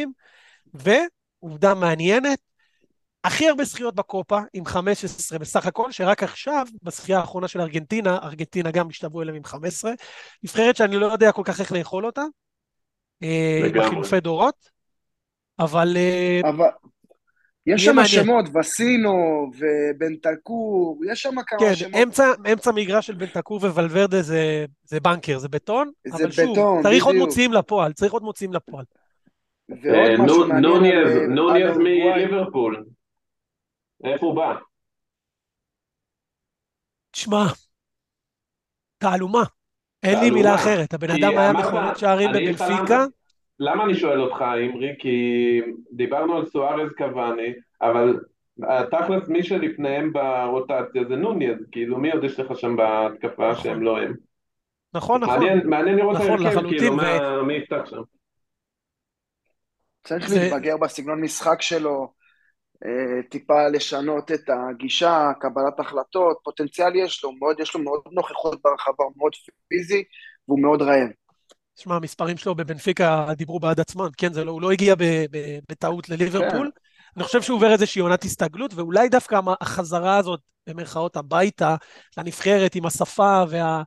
[0.74, 2.38] ועובדה מעניינת,
[3.26, 8.70] הכי הרבה זכיות בקופה, עם 15 בסך הכל, שרק עכשיו, בזכייה האחרונה של ארגנטינה, ארגנטינה
[8.70, 9.92] גם השתוו אליהם עם 15.
[10.42, 12.22] נבחרת שאני לא יודע כל כך איך לאכול אותה.
[13.64, 13.86] לגמרי.
[13.86, 14.68] בחילופי דורות.
[15.58, 15.96] אבל...
[15.96, 16.66] אה, אבל...
[17.66, 19.12] יש שם שמות, וסינו
[19.58, 21.92] ובנטקור, יש שם כמה כן, שמות.
[21.92, 26.52] כן, אמצע, אמצע מגרש של בנטקור וולברדה זה, זה בנקר, זה בטון, זה אבל שוב,
[26.52, 27.06] בטון, צריך בדיוק.
[27.06, 28.84] עוד מוציאים לפועל, צריך עוד מוציאים לפועל.
[29.68, 30.72] ועוד משהו מעניין
[31.28, 32.84] נוניאז מליברפול,
[34.04, 34.54] איפה הוא בא?
[37.10, 37.44] תשמע,
[38.98, 39.42] תעלומה,
[40.02, 43.04] אין לי מילה אחרת, הבן אדם היה מכונת שערים בבנפיקה.
[43.58, 44.94] למה אני שואל אותך, אימרי?
[44.98, 45.60] כי
[45.92, 48.20] דיברנו על סוארז קוואני, אבל
[48.90, 53.62] תכלס מי שלפניהם ברוטציה זה נוניאז, כאילו מי עוד יש לך שם בהתקפה נכון.
[53.62, 54.14] שהם לא הם?
[54.94, 55.38] נכון, נכון.
[55.38, 56.96] מעניין, מעניין לראות נכון, ההרכב, כאילו, ו...
[56.96, 58.02] מה, מי יפתח שם.
[60.04, 60.40] צריך זה...
[60.40, 62.12] להתבגר בסגנון משחק שלו,
[63.30, 69.04] טיפה לשנות את הגישה, קבלת החלטות, פוטנציאל יש לו, מאוד, יש לו מאוד נוכחות ברחבה,
[69.04, 69.32] הוא מאוד
[69.68, 70.04] פיזי
[70.48, 71.08] והוא מאוד רעב.
[71.76, 74.94] תשמע, המספרים שלו בבנפיקה דיברו בעד עצמם, כן, זה לא, הוא לא הגיע
[75.68, 76.70] בטעות לליברפול.
[76.74, 76.80] כן.
[77.16, 81.76] אני חושב שהוא עובר איזושהי עונת הסתגלות, ואולי דווקא החזרה הזאת, במרכאות, הביתה,
[82.18, 83.82] לנבחרת עם השפה וה,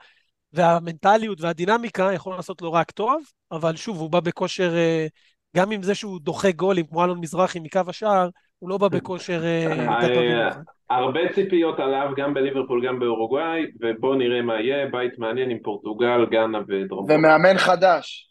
[0.53, 5.07] והמנטליות והדינמיקה, יכול לעשות לו רק טוב, אבל שוב, הוא בא בכושר, אה,
[5.55, 9.41] גם עם זה שהוא דוחה גולים, כמו אלון מזרחי מקו השער, הוא לא בא בכושר
[9.45, 10.61] אה, גדול במיוחד.
[10.89, 16.25] הרבה ציפיות עליו, גם בליברפול, גם באורוגוואי, ובואו נראה מה יהיה, בית מעניין עם פורטוגל,
[16.31, 17.05] גאנה ודרום.
[17.09, 18.29] ומאמן חדש.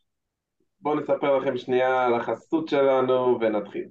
[0.81, 3.85] בואו נספר לכם שנייה על החסות שלנו ונתחיל.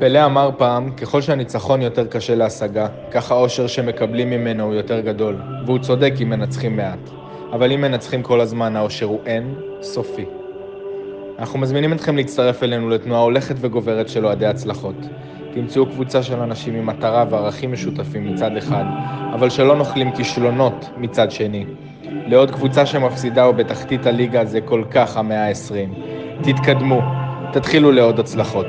[0.00, 5.36] פלא אמר פעם, ככל שהניצחון יותר קשה להשגה, כך האושר שמקבלים ממנו הוא יותר גדול,
[5.66, 7.10] והוא צודק אם מנצחים מעט.
[7.52, 10.41] אבל אם מנצחים כל הזמן, האושר הוא אין סופי.
[11.42, 14.94] אנחנו מזמינים אתכם להצטרף אלינו לתנועה הולכת וגוברת של אוהדי הצלחות.
[15.54, 18.84] תמצאו קבוצה של אנשים עם מטרה וערכים משותפים מצד אחד,
[19.34, 21.66] אבל שלא נוכלים כישלונות מצד שני.
[22.26, 25.98] לעוד קבוצה שמפסידה או בתחתית הליגה זה כל כך המאה ה-20.
[26.42, 27.00] תתקדמו,
[27.52, 28.66] תתחילו לעוד הצלחות.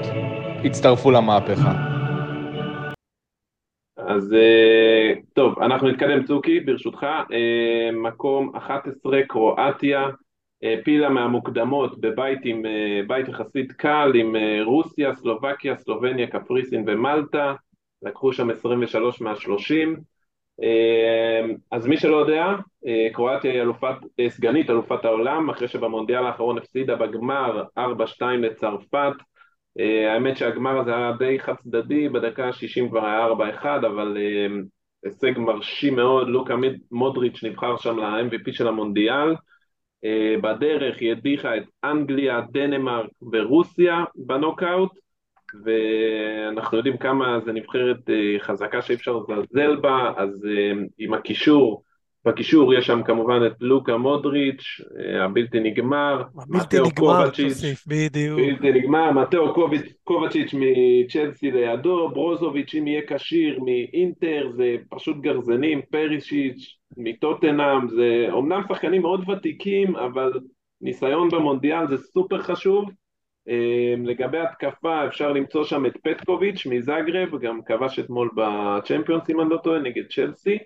[0.63, 1.73] הצטרפו למהפכה.
[3.97, 7.03] אז אה, טוב, אנחנו נתקדם צוקי, ברשותך.
[7.03, 10.07] אה, מקום 11, קרואטיה.
[10.63, 17.53] העפילה מהמוקדמות בבית עם אה, בית יחסית קל עם אה, רוסיה, סלובקיה, סלובניה, קפריסין ומלטה,
[18.01, 19.99] לקחו שם 23 מה-30.
[20.63, 22.45] אה, אז מי שלא יודע,
[23.13, 23.95] קרואטיה היא אלופת,
[24.27, 27.81] סגנית אלופת העולם, אחרי שבמונדיאל האחרון הפסידה בגמר 4-2
[28.21, 29.13] לצרפת.
[30.07, 33.27] האמת שהגמר הזה היה די חד צדדי, בדקה ה-60 כבר היה
[33.61, 34.17] 4-1, אבל
[35.05, 36.55] הישג מרשים מאוד, לוקה
[36.91, 39.33] מודריץ' נבחר שם ל-MVP של המונדיאל.
[40.05, 44.91] אה, בדרך היא הדיחה את אנגליה, דנמרק ורוסיה בנוקאוט
[45.65, 51.83] ואנחנו יודעים כמה זה נבחרת אה, חזקה שאי אפשר לזלזל בה, אז אה, עם הקישור,
[52.25, 54.81] בקישור יש שם כמובן את לוקה מודריץ',
[55.25, 58.39] הבלתי נגמר, מתאו קובצ'יץ', בדיוק.
[58.39, 59.53] בלתי נגמר, מתאו
[60.03, 68.61] קובצ'יץ' מצ'לסי לידו, ברוזוביץ' אם יהיה כשיר מאינטר, זה פשוט גרזנים, פרישיץ', מטוטנאם, זה אומנם
[68.69, 70.31] שחקנים מאוד ותיקים, אבל
[70.81, 72.89] ניסיון במונדיאל זה סופר חשוב.
[73.47, 79.49] אמ, לגבי התקפה אפשר למצוא שם את פטקוביץ' מזאגרב, גם כבש אתמול בצ'מפיונס אם אני
[79.49, 80.57] לא טועה, נגד צ'לסי.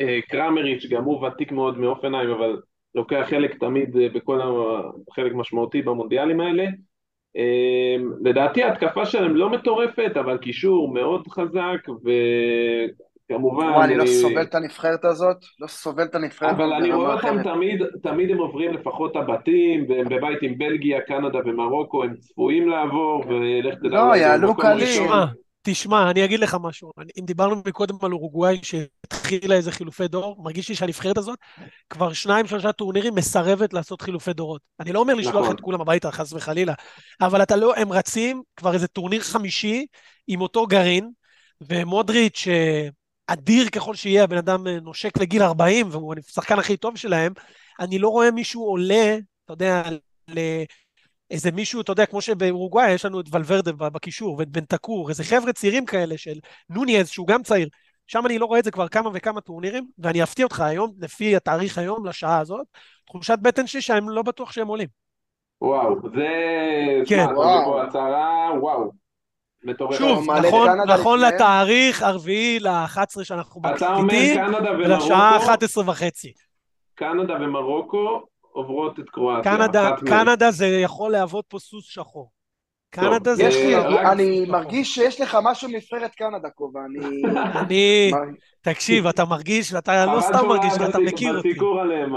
[0.00, 2.60] אה, קרמריץ', גם הוא ותיק מאוד מאופנהיים, אבל
[2.94, 4.40] לוקח חלק תמיד אה, בכל
[5.10, 6.64] חלק משמעותי במונדיאלים האלה.
[7.36, 11.86] אמ, לדעתי ההתקפה שלהם לא מטורפת, אבל קישור מאוד חזק,
[13.30, 13.64] כמובן...
[13.64, 16.50] וואי, אני לא סובל את הנבחרת הזאת, לא סובל את הנבחרת.
[16.50, 21.38] אבל אני רואה אותם תמיד, תמיד הם עוברים לפחות הבתים, והם בבית עם בלגיה, קנדה
[21.46, 23.88] ומרוקו, הם צפויים לעבור, ולך תדע...
[23.88, 25.02] לא, יעלו קלים.
[25.62, 26.90] תשמע, אני אגיד לך משהו.
[27.20, 31.38] אם דיברנו מקודם על אורוגוואי שהתחילה איזה חילופי דור, מרגיש לי שהנבחרת הזאת
[31.90, 34.60] כבר שניים, שלושה טורנירים מסרבת לעשות חילופי דורות.
[34.80, 35.54] אני לא אומר לשלוח נכון.
[35.54, 36.74] את כולם הביתה, חס וחלילה,
[37.20, 39.86] אבל אתה לא, הם רצים כבר איזה טורניר חמישי
[40.28, 41.10] עם אותו גרעין,
[41.60, 42.48] ומודריץ'
[43.32, 47.32] אדיר ככל שיהיה, הבן אדם אה, נושק לגיל 40 והוא השחקן הכי טוב שלהם,
[47.80, 49.82] אני לא רואה מישהו עולה, אתה יודע,
[50.28, 55.52] לאיזה מישהו, אתה יודע, כמו שבאורוגוואי יש לנו את ולוורדה בקישור, ואת בנטקור, איזה חבר'ה
[55.52, 56.38] צעירים כאלה של
[56.70, 57.68] נוניאז, שהוא גם צעיר.
[58.06, 61.36] שם אני לא רואה את זה כבר כמה וכמה טורנירים, ואני אפתיע אותך היום, לפי
[61.36, 62.66] התאריך היום, לשעה הזאת,
[63.06, 64.88] תחושת בטן שלי שאני לא בטוח שהם עולים.
[65.60, 66.28] וואו, זה...
[67.06, 67.26] כן.
[67.34, 67.64] וואו.
[67.64, 68.90] פה הצהרה, וואו.
[69.64, 69.98] מטורף.
[69.98, 71.20] שוב, נכון, נכון.
[71.20, 74.38] לתאריך הרביעי ל-11 שאנחנו מקליטים,
[74.78, 76.32] ולשעה ומרוקו, 11 וחצי.
[76.94, 79.56] קנדה ומרוקו עוברות את קרואטיה.
[79.56, 79.90] קנדה.
[80.06, 82.30] קנדה זה יכול להוות פה סוס שחור.
[82.90, 83.42] קנדה זה...
[83.42, 84.46] יש לי, אה, אני.
[84.48, 87.22] מרגיש שיש לך משהו מנבחרת קנדה, קובה, אני...
[87.60, 88.10] אני,
[88.60, 91.54] תקשיב, אתה מרגיש, ואתה לא סתם מרגיש, אתה מכיר אותי.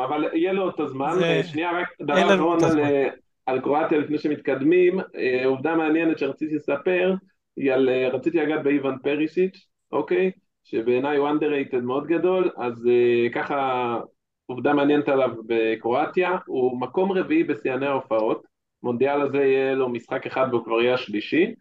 [0.05, 1.23] אבל יהיה לו את הזמן.
[1.23, 2.79] אה, שנייה, רק דבר אחרון על.
[2.79, 3.07] אה,
[3.45, 4.99] על קרואטיה לפני שמתקדמים.
[5.45, 7.13] עובדה מעניינת שרציתי לספר,
[7.57, 10.31] היא על, אה, רציתי לגעת באיוון פרישיץ', אוקיי?
[10.63, 13.99] שבעיניי הוא underrated מאוד גדול, אז אה, ככה
[14.45, 18.53] עובדה מעניינת עליו בקרואטיה, הוא מקום רביעי בשיאני ההופעות.
[18.83, 21.53] מונדיאל הזה יהיה לו משחק אחד והוא כבר יהיה השלישי.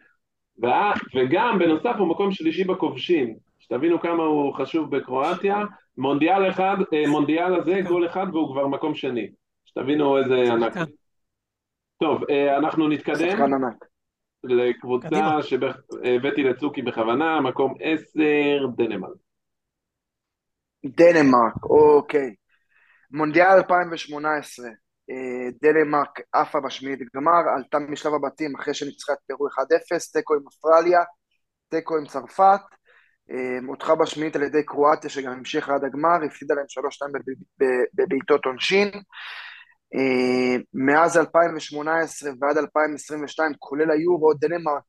[0.59, 5.64] וה- וגם בנוסף הוא מקום שלישי בכובשים, שתבינו כמה הוא חשוב בקרואטיה,
[5.98, 9.28] מונדיאל אחד, אה, מונדיאל הזה גול אחד והוא כבר מקום שני,
[9.64, 10.76] שתבינו איזה ענק.
[12.02, 13.85] טוב, אה, אנחנו נתקדם שחקן ענק.
[14.44, 15.09] לקבוצה.
[15.42, 19.16] שהבאתי לצוקי בכוונה, מקום עשר, דנמרק.
[20.87, 22.35] דנמרק, אוקיי.
[23.11, 24.66] מונדיאל 2018,
[25.11, 30.40] אה, דנמרק עפה בשמינית גמר, עלתה משלב הבתים אחרי שניצחה את פרו 1-0, תיקו עם
[30.46, 31.00] אוסטרליה,
[31.68, 32.61] תיקו עם צרפת,
[33.31, 38.02] אה, הודחה בשמינית על ידי קרואטיה שגם המשיכה עד הגמר, הפסידה להם 3-2 בב- ב-
[38.02, 38.88] בבעיטות עונשין.
[39.94, 44.83] אה, מאז 2018 ועד 2022, כולל היורו, דנמרק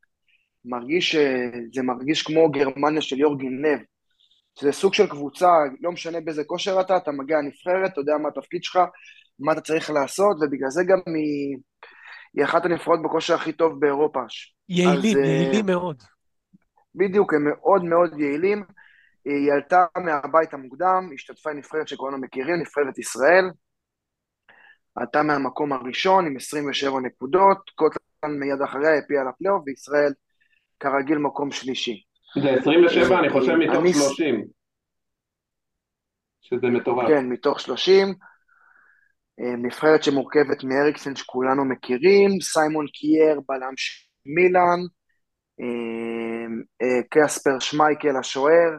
[0.65, 3.79] מרגיש, אה, זה מרגיש כמו גרמניה של יורגן לב.
[4.59, 5.47] שזה סוג של קבוצה,
[5.81, 8.79] לא משנה באיזה כושר אתה, אתה מגיע לנבחרת, אתה יודע מה התפקיד שלך,
[9.39, 11.57] מה אתה צריך לעשות, ובגלל זה גם היא,
[12.33, 14.19] היא אחת הנבחרות בכושר הכי טוב באירופה.
[14.69, 16.03] יעילים, אז, אה, יעילים מאוד.
[16.95, 18.63] בדיוק, הם מאוד מאוד יעילים.
[19.25, 23.49] היא עלתה מהבית המוקדם, השתתפה עם נבחרת שכולנו מכירים, נבחרת ישראל.
[24.95, 30.13] עלתה מהמקום הראשון עם 27 נקודות, קוטלנד מיד אחריה העפילה לפלייאוף, וישראל
[30.79, 32.03] כרגיל מקום שלישי.
[32.43, 34.45] זה 27, אני חושב מתוך אני- 30,
[36.41, 37.07] שזה מטורף.
[37.07, 38.07] כן, מתוך 30.
[39.39, 43.73] אה, נבחרת שמורכבת מאריקסן שכולנו מכירים, סיימון קייר, בלם
[44.25, 44.79] מילאן,
[45.61, 46.45] אה,
[46.81, 48.71] אה, קספר שמייקל השוער,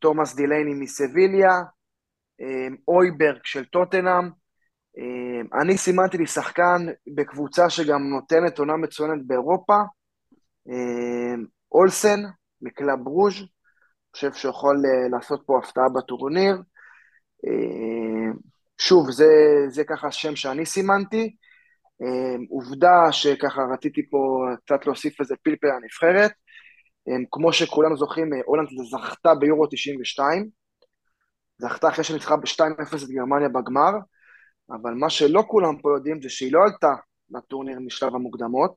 [0.00, 1.50] תומאס דילייני מסביליה,
[2.88, 4.30] אויברג של טוטנאם.
[4.98, 9.76] אה, אני סימנתי לי שחקן בקבוצה שגם נותנת עונה מצוינת באירופה,
[10.70, 11.34] אה,
[11.72, 12.20] אולסן
[12.62, 13.34] מקלאב ברוז',
[14.14, 16.56] חושב שיכול אה, לעשות פה הפתעה בטורניר.
[18.78, 19.26] שוב, זה,
[19.68, 21.36] זה ככה השם שאני סימנתי.
[22.50, 26.32] עובדה שככה רציתי פה קצת להוסיף איזה פלפל לנבחרת.
[27.30, 30.48] כמו שכולנו זוכרים, הולנד זכתה ביורו 92.
[31.58, 33.92] זכתה אחרי שניצחה ב-2-0 את גרמניה בגמר,
[34.70, 36.94] אבל מה שלא כולם פה יודעים זה שהיא לא עלתה
[37.30, 38.74] לטורניר משלב המוקדמות.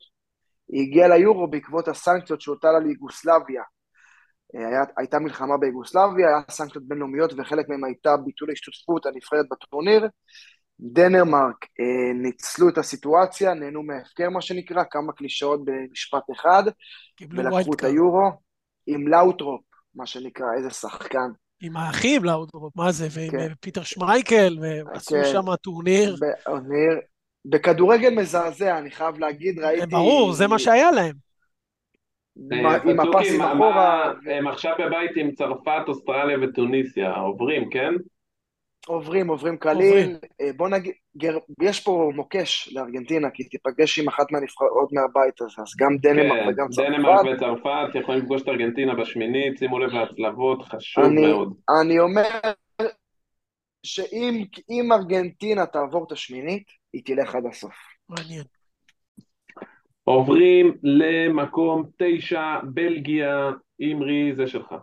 [0.68, 3.64] היא הגיעה ליורו בעקבות הסנקציות שהוטל על יוגוסלביה.
[4.56, 10.08] אה, היה, הייתה מלחמה ביוגוסלביה, היה סנקציות בינלאומיות וחלק מהם הייתה ביטול ההשתתפות הנבחרת בטורניר.
[10.80, 16.64] דנמרק אה, ניצלו את הסיטואציה, נהנו מההפקר מה שנקרא, כמה קלישאות במשפט אחד,
[17.30, 17.84] ולקחו את.
[17.84, 18.32] היורו
[18.88, 19.62] עם לאודרופ,
[19.96, 21.32] מה שנקרא, איזה שחקן.
[21.62, 23.40] עם האחים לאודרופ, מה זה, ועם כן.
[23.40, 25.32] אה, פיטר שמייקל, ועשו כן.
[25.32, 26.16] שם טורניר.
[26.20, 27.00] בעוניר,
[27.46, 29.86] בכדורגל מזעזע, אני חייב להגיד, ראיתי...
[29.86, 31.16] ברור, זה מה שהיה להם.
[32.52, 37.94] אה, עם פצוקי, הפסים אחורה, הם עכשיו בבית עם צרפת, אוסטרליה וטוניסיה, עוברים, כן?
[38.88, 39.58] עוברים, עוברים.
[39.58, 40.18] קליל.
[40.42, 41.38] אה, בוא נגיד, גר...
[41.62, 46.48] יש פה מוקש לארגנטינה, כי תיפגש עם אחת מהנבחרות מהבית הזה, אז גם דנמרק כן,
[46.50, 47.36] וגם דנמרק צרפת.
[47.36, 51.54] וצרפת יכולים לפגוש את ארגנטינה בשמינית, שימו לב להצלבות, חשוב אני, מאוד.
[51.82, 52.30] אני אומר
[53.84, 56.64] שאם אם ארגנטינה תעבור את השמינית,
[56.94, 57.76] היא תלך עד הסוף.
[58.10, 58.44] מעניין.
[60.04, 64.76] עוברים למקום תשע, בלגיה, אימרי, זה שלך.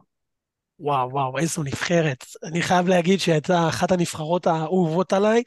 [0.80, 2.24] וואו, וואו, איזו נבחרת.
[2.44, 5.42] אני חייב להגיד שהייתה אחת הנבחרות האהובות עליי.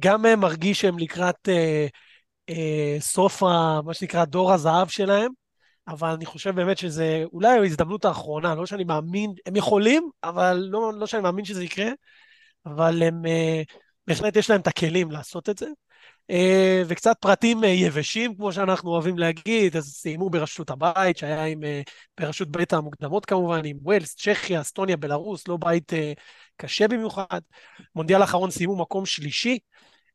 [0.00, 1.86] גם מרגיש שהם לקראת אה,
[2.50, 5.32] אה, סוף, ה, מה שנקרא, דור הזהב שלהם,
[5.88, 10.92] אבל אני חושב באמת שזה אולי ההזדמנות האחרונה, לא שאני מאמין, הם יכולים, אבל לא,
[10.94, 11.90] לא שאני מאמין שזה יקרה,
[12.66, 13.62] אבל הם אה,
[14.06, 15.66] בהחלט יש להם את הכלים לעשות את זה.
[16.30, 21.64] אה, וקצת פרטים אה, יבשים, כמו שאנחנו אוהבים להגיד, אז סיימו בראשות הבית, שהיה עם,
[21.64, 21.82] אה,
[22.20, 25.92] בראשות בית המוקדמות כמובן, עם ווילס, צ'כיה, אסטוניה, בלרוס, לא בית
[26.56, 27.40] קשה במיוחד.
[27.94, 29.58] מונדיאל האחרון סיימו מקום שלישי.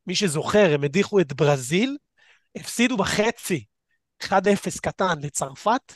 [0.07, 1.97] מי שזוכר, הם הדיחו את ברזיל,
[2.55, 3.65] הפסידו בחצי
[4.23, 5.93] 1-0 קטן לצרפת,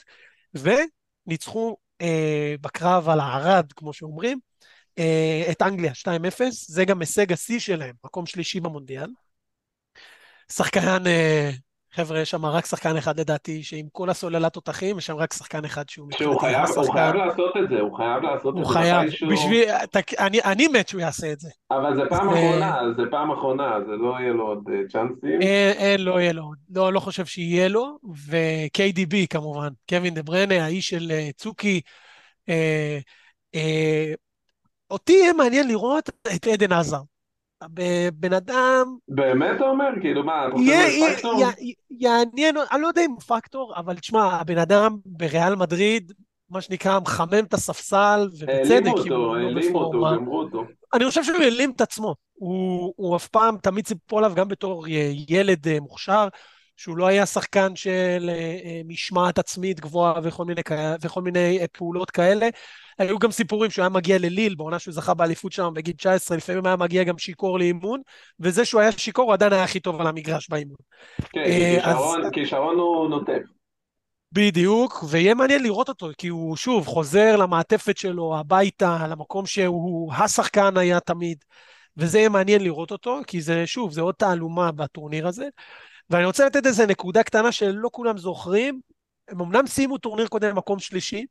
[0.54, 4.40] וניצחו אה, בקרב על הערד, כמו שאומרים,
[5.00, 9.10] אה, את אנגליה 2-0, זה גם הישג השיא שלהם, מקום שלישי במונדיאל.
[10.52, 11.50] שחקן, אה,
[11.94, 15.66] חבר'ה, יש שם רק שחקן אחד לדעתי, שעם כל הסוללת תותחים, יש שם רק שחקן
[15.66, 18.68] אחד שהוא מבחינתי הוא חייב, הוא חייב לעשות את זה, הוא חייב לעשות הוא את
[18.68, 18.74] זה.
[18.74, 19.64] הוא חייב, בשביל,
[20.20, 21.50] אני, אני מת שהוא יעשה את זה.
[21.72, 25.42] אבל זה פעם אחרונה, זה פעם אחרונה, זה לא יהיה לו עוד אה, צ'אנסים.
[25.42, 26.52] אין, אין, לא יהיה לו.
[26.70, 31.82] לא, לא חושב שיהיה לו, ו-KDB כמובן, קווין דה ברנה, האיש של צוקי.
[32.50, 33.00] אה,
[33.56, 34.14] אה,
[34.92, 37.02] אותי יהיה מעניין לראות את עדן עזר.
[38.14, 38.98] בן אדם...
[39.08, 39.90] באמת אתה אומר?
[40.02, 41.42] כאילו מה, אתה חושב על פקטור?
[41.92, 46.12] יעניין, אני לא יודע אם פקטור, אבל תשמע, הבן אדם בריאל מדריד,
[46.50, 50.64] מה שנקרא, מחמם את הספסל, ובצדק, העלימו אותו, העלימו אותו, גמרו אותו.
[50.94, 52.16] אני חושב שהוא העלים את עצמו.
[52.34, 54.86] הוא, הוא אף פעם, תמיד ציפו עליו גם בתור
[55.30, 56.28] ילד אה, מוכשר,
[56.80, 60.62] שהוא לא היה שחקן של אה, משמעת עצמית גבוהה וכל מיני,
[61.02, 62.48] וכל מיני פעולות כאלה.
[63.00, 66.66] היו גם סיפורים שהוא היה מגיע לליל, בעונה שהוא זכה באליפות שם בגיל 19, לפעמים
[66.66, 68.02] היה מגיע גם שיכור לאימון,
[68.40, 70.76] וזה שהוא היה שיכור, הוא עדיין היה הכי טוב על המגרש באימון.
[71.32, 73.42] כן, אה, כישרון הוא נוטף.
[74.32, 80.78] בדיוק, ויהיה מעניין לראות אותו, כי הוא שוב חוזר למעטפת שלו הביתה, למקום שהוא השחקן
[80.78, 81.38] היה תמיד,
[81.98, 85.48] וזה יהיה מעניין לראות אותו, כי זה שוב, זה עוד תעלומה בטורניר הזה.
[86.10, 88.82] ואני רוצה לתת איזה נקודה קטנה שלא כולם זוכרים,
[89.28, 91.26] הם אמנם סיימו טורניר קודם במקום שלישי,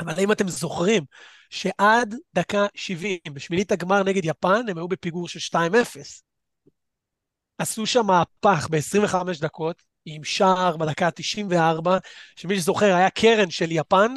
[0.00, 1.04] אבל האם אתם זוכרים
[1.50, 5.56] שעד דקה 70, בשמינית הגמר נגד יפן, הם היו בפיגור של 2-0.
[7.58, 11.88] עשו שם מהפך ב-25 דקות, עם שער בדקה ה-94,
[12.36, 14.14] שמי שזוכר היה קרן של יפן,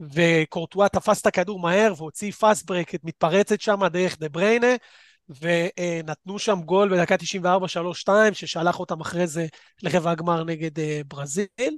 [0.00, 4.76] וקורטואה תפס את הכדור מהר והוציא fast break מתפרצת שם דרך דה בריינה,
[5.28, 7.14] ונתנו שם גול בדקה
[8.06, 9.46] 94-3-2, ששלח אותם אחרי זה
[9.82, 11.76] לרבע הגמר נגד אה, ברזיל.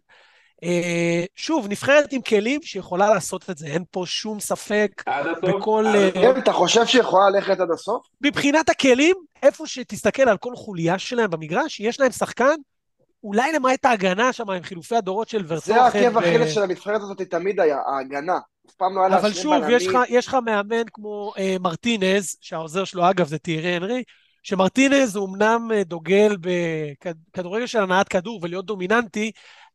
[0.64, 5.02] אה, שוב, נבחרת עם כלים שיכולה לעשות את זה, אין פה שום ספק.
[5.06, 5.44] עד הסוף?
[5.44, 5.84] בכל...
[6.14, 8.06] כן, אתה חושב שיכולה ללכת עד הסוף?
[8.20, 12.54] מבחינת הכלים, איפה שתסתכל על כל חוליה שלהם במגרש, יש להם שחקן,
[13.24, 15.72] אולי למעט ההגנה שם עם חילופי הדורות של ורטוחן.
[15.72, 18.38] זה העקב אכילס של הנבחרת הזאת תמיד היה, ההגנה.
[18.70, 22.84] אף פעם לא היה אבל שוב, יש לך, יש לך מאמן כמו אה, מרטינז, שהעוזר
[22.84, 24.02] שלו אגב זה תיארי הנרי,
[24.42, 29.30] שמרטינז הוא אמנם דוגל בכדורגל של הנעת כדור ולהיות דומיננטי,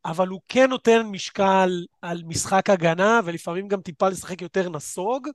[0.05, 1.69] אבל הוא כן נותן משקל
[2.01, 5.27] על משחק הגנה, ולפעמים גם טיפה לשחק יותר נסוג.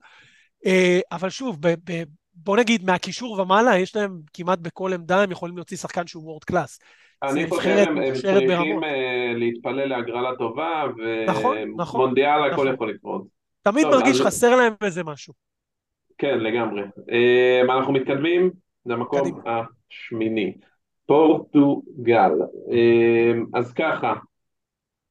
[0.66, 2.02] אה, אבל שוב, ב, ב,
[2.34, 6.44] בוא נגיד, מהקישור ומעלה, יש להם כמעט בכל עמדה, הם יכולים להוציא שחקן שהוא וורד
[6.44, 6.78] קלאס.
[7.22, 10.84] אני חושב הם צריכים אה, להתפלל להגרלה טובה,
[11.26, 12.74] נכון, נכון, ומונדיאל הכל נכון.
[12.74, 13.39] יכול לקרות.
[13.62, 14.26] תמיד טוב, מרגיש אז...
[14.26, 15.34] חסר להם איזה משהו.
[16.18, 16.82] כן, לגמרי.
[17.10, 18.50] אה, אנחנו מתקדמים
[18.86, 20.54] למקום השמיני.
[21.06, 22.32] פורטוגל.
[23.54, 24.14] אז ככה,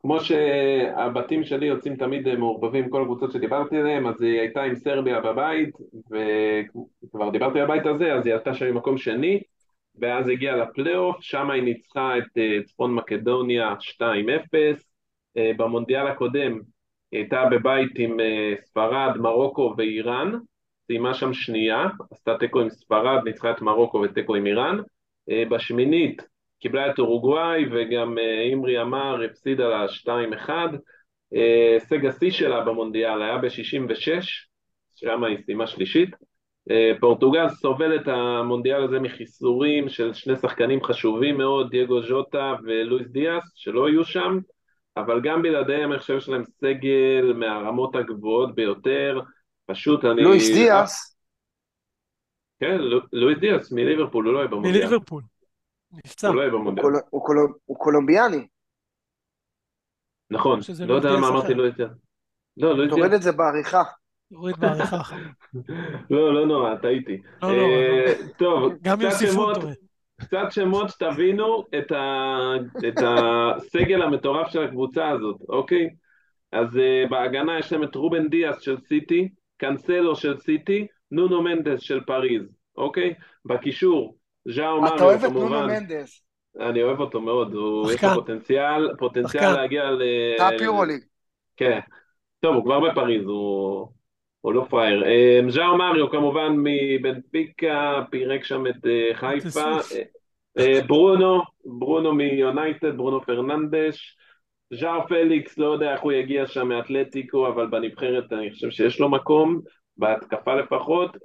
[0.01, 5.21] כמו שהבתים שלי יוצאים תמיד מעורבבים כל הקבוצות שדיברתי עליהן, אז היא הייתה עם סרביה
[5.21, 5.75] בבית,
[7.03, 9.41] וכבר דיברתי על הבית הזה, אז היא עלתה שם במקום שני,
[9.95, 14.03] ואז הגיעה לפלייאוף, שם היא ניצחה את אה, צפון מקדוניה 2-0,
[15.37, 16.59] אה, במונדיאל הקודם
[17.11, 20.31] היא הייתה בבית עם אה, ספרד, מרוקו ואיראן,
[20.87, 24.77] סיימה שם שנייה, עשתה תיקו עם ספרד, ניצחה את מרוקו ותיקו עם איראן,
[25.49, 26.21] בשמינית
[26.59, 29.85] קיבלה את אורוגוואי וגם אימרי אמר הפסידה לה
[30.45, 30.49] 2-1.
[31.31, 34.25] הישג השיא שלה במונדיאל היה ב-66,
[34.95, 36.09] שם היא סיימה שלישית.
[36.71, 43.51] אה, פורטוגל סובלת המונדיאל הזה מחיסורים של שני שחקנים חשובים מאוד, דייגו ז'וטה ולואיס דיאס,
[43.55, 44.39] שלא יהיו שם,
[44.99, 49.19] אבל גם בלעדיהם אני חושב שיש להם סגל מהרמות הגבוהות ביותר,
[49.65, 50.23] פשוט אני...
[50.23, 51.17] לואיס דיאס?
[52.59, 52.77] כן,
[53.13, 54.73] לואיס דיאס מליברפול, הוא לא יהיה במונדיאל.
[54.73, 55.23] מליברפול.
[55.91, 56.27] נפצע.
[56.27, 56.85] הוא לא יהיה במונדיאל.
[57.65, 58.47] הוא קולומביאני.
[60.29, 61.91] נכון, לא יודע למה אמרתי לואיס דיאס.
[62.57, 62.99] לא, לואיס דיאס.
[62.99, 63.83] תוריד את זה בעריכה.
[64.33, 65.01] תוריד בעריכה.
[66.11, 67.21] לא, לא נורא, טעיתי.
[67.41, 69.67] לא, לא, אה, טוב, גם יוסיפו אותו.
[70.29, 72.53] קצת שמות שתבינו את, ה,
[72.87, 75.89] את הסגל המטורף של הקבוצה הזאת, אוקיי?
[76.51, 81.81] אז uh, בהגנה יש להם את רובן דיאס של סיטי, קאנסלו של סיטי, נונו מנדס
[81.81, 82.41] של פריז,
[82.77, 83.13] אוקיי?
[83.45, 84.15] בקישור,
[84.47, 84.95] ז'או מריו כמובן.
[84.95, 86.23] אתה אוהב את נונו מנדס.
[86.59, 90.01] אני אוהב אותו מאוד, הוא, יש לו פוטנציאל, פוטנציאל להגיע ל...
[90.37, 91.01] top יורוליג.
[91.57, 91.79] כן.
[92.39, 93.87] טוב, הוא כבר בפריז, הוא...
[94.41, 95.03] הוא לא פראייר.
[95.49, 99.77] ז'או מריו כמובן מבנפיקה, פירק שם את חיפה.
[100.87, 104.15] ברונו, ברונו מיונייטד, ברונו פרננדש.
[104.73, 109.09] ז'או פליקס, לא יודע איך הוא יגיע שם מאתלטיקו, אבל בנבחרת אני חושב שיש לו
[109.09, 109.61] מקום,
[109.97, 111.17] בהתקפה לפחות.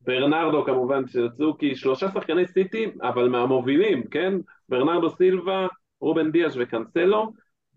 [0.00, 4.34] ברנרדו כמובן סוצוקי, שלושה שחקני סיטי, אבל מהמובילים, כן?
[4.68, 5.66] ברנרדו סילבה,
[6.00, 7.32] רובן דיאש וקנסלו,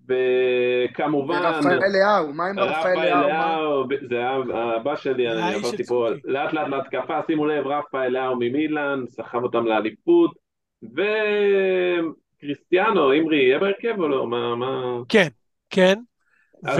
[0.10, 1.36] וכמובן...
[1.36, 3.84] ורפאל אליהו, מה עם רפאל אליהו?
[4.10, 9.44] זה הבא שלי, אני עברתי פה לאט לאט להתקפה, שימו לב, רפאל אליהו ממילאן, סחב
[9.44, 10.32] אותם לאליפות,
[12.42, 14.28] וקריסטיאנו, אמרי, יהיה בהרכב או לא?
[14.28, 14.56] מה...
[15.10, 15.28] כן,
[15.70, 16.00] כן.
[16.66, 16.80] אז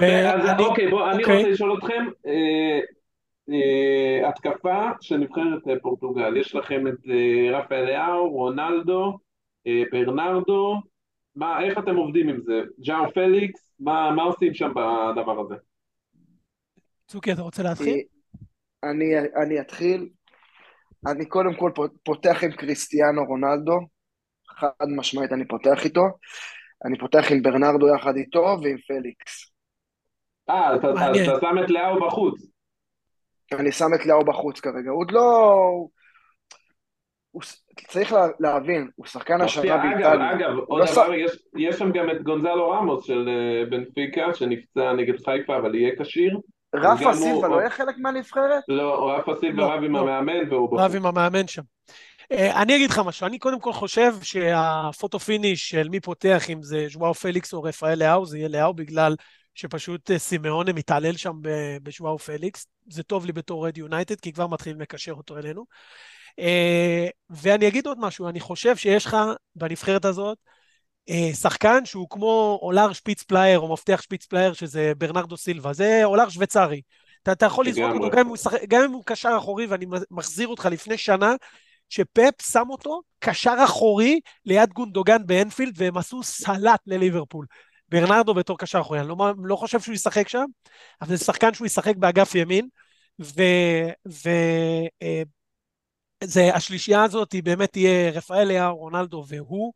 [0.60, 1.38] אוקיי, בואו, אני אוקיי.
[1.38, 2.80] רוצה לשאול אתכם, אה,
[3.52, 9.18] אה, התקפה של נבחרת אה, פורטוגל, יש לכם את אה, רפאל אליהו, רונלדו,
[9.92, 10.76] ברנרדו,
[11.40, 12.62] מה, איך אתם עובדים עם זה?
[12.86, 15.56] ג'או פליקס, מה, מה עושים שם בדבר הזה?
[17.08, 18.00] צוקי, אתה רוצה להתחיל?
[18.84, 20.10] אני, אני אתחיל.
[21.08, 21.72] אני קודם כל
[22.04, 23.80] פותח עם קריסטיאנו רונלדו,
[24.48, 26.02] חד משמעית אני פותח איתו.
[26.86, 29.52] אני פותח עם ברנרדו יחד איתו ועם פליקס.
[30.50, 32.46] אה, אתה, אתה שם את לאהו בחוץ.
[33.54, 35.52] אני שם את לאו בחוץ כרגע, הוא עוד לא...
[37.32, 37.42] הוא...
[37.88, 38.28] צריך לה...
[38.40, 40.14] להבין, הוא שחקן השנה באיטליה.
[40.14, 41.16] אגב, אגב, עוד לא דבר, ש...
[41.18, 45.92] יש, יש שם גם את גונזלו רמוס של uh, בנפיקה, שנפצע נגד חיפה, אבל יהיה
[46.00, 46.40] כשיר.
[46.76, 48.64] רפה סילבה לא יהיה חלק מהנבחרת?
[48.68, 50.00] לא, רפה סילבה לא, רב עם לא.
[50.00, 50.80] המאמן והוא בחוץ.
[50.80, 51.62] רב עם המאמן שם.
[52.34, 56.64] Uh, אני אגיד לך משהו, אני קודם כל חושב שהפוטו פיניש של מי פותח, אם
[56.64, 59.16] זה ז'ואאו פליקס או רפאל לאהו, זה יהיה לאהו בגלל
[59.56, 61.34] שפשוט אה, סימאונה מתעלל שם
[61.84, 62.68] בשוואו פליקס.
[62.90, 65.66] זה טוב לי בתור רד יונייטד, כי כבר מתחילים לקשר אותו אלינו.
[66.40, 69.18] אה, ואני אגיד עוד משהו, אני חושב שיש לך
[69.56, 70.38] בנבחרת הזאת
[71.10, 76.02] אה, שחקן שהוא כמו אולר שפיץ פלייר או מפתח שפיץ פלייר, שזה ברנרדו סילבה, זה
[76.04, 76.82] אולר שוויצרי.
[77.24, 78.38] אתה, אתה יכול לזרוק אותו גם אם, הוא,
[78.68, 81.36] גם אם הוא קשר אחורי, ואני מחזיר אותך לפני שנה,
[81.90, 87.46] שפפ שם אותו קשר אחורי ליד גונדוגן באנפילד, והם עשו סלט לליברפול.
[87.90, 90.46] ברנרדו בתור קשר אחורי, אני לא, לא חושב שהוא ישחק שם,
[91.02, 92.68] אבל זה שחקן שהוא ישחק באגף ימין,
[96.24, 99.74] והשלישייה הזאת היא באמת תהיה רפאליה, רונלדו והוא,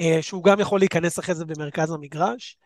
[0.00, 2.58] אה, שהוא גם יכול להיכנס אחרי זה במרכז המגרש.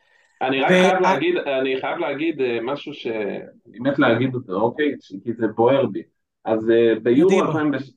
[0.42, 0.74] אני רק ו...
[0.74, 4.92] חייב להגיד, אני חייב להגיד אה, משהו שאני מת להגיד אותו, אוקיי?
[5.24, 6.02] כי זה בוער בי.
[6.44, 6.94] אז אה,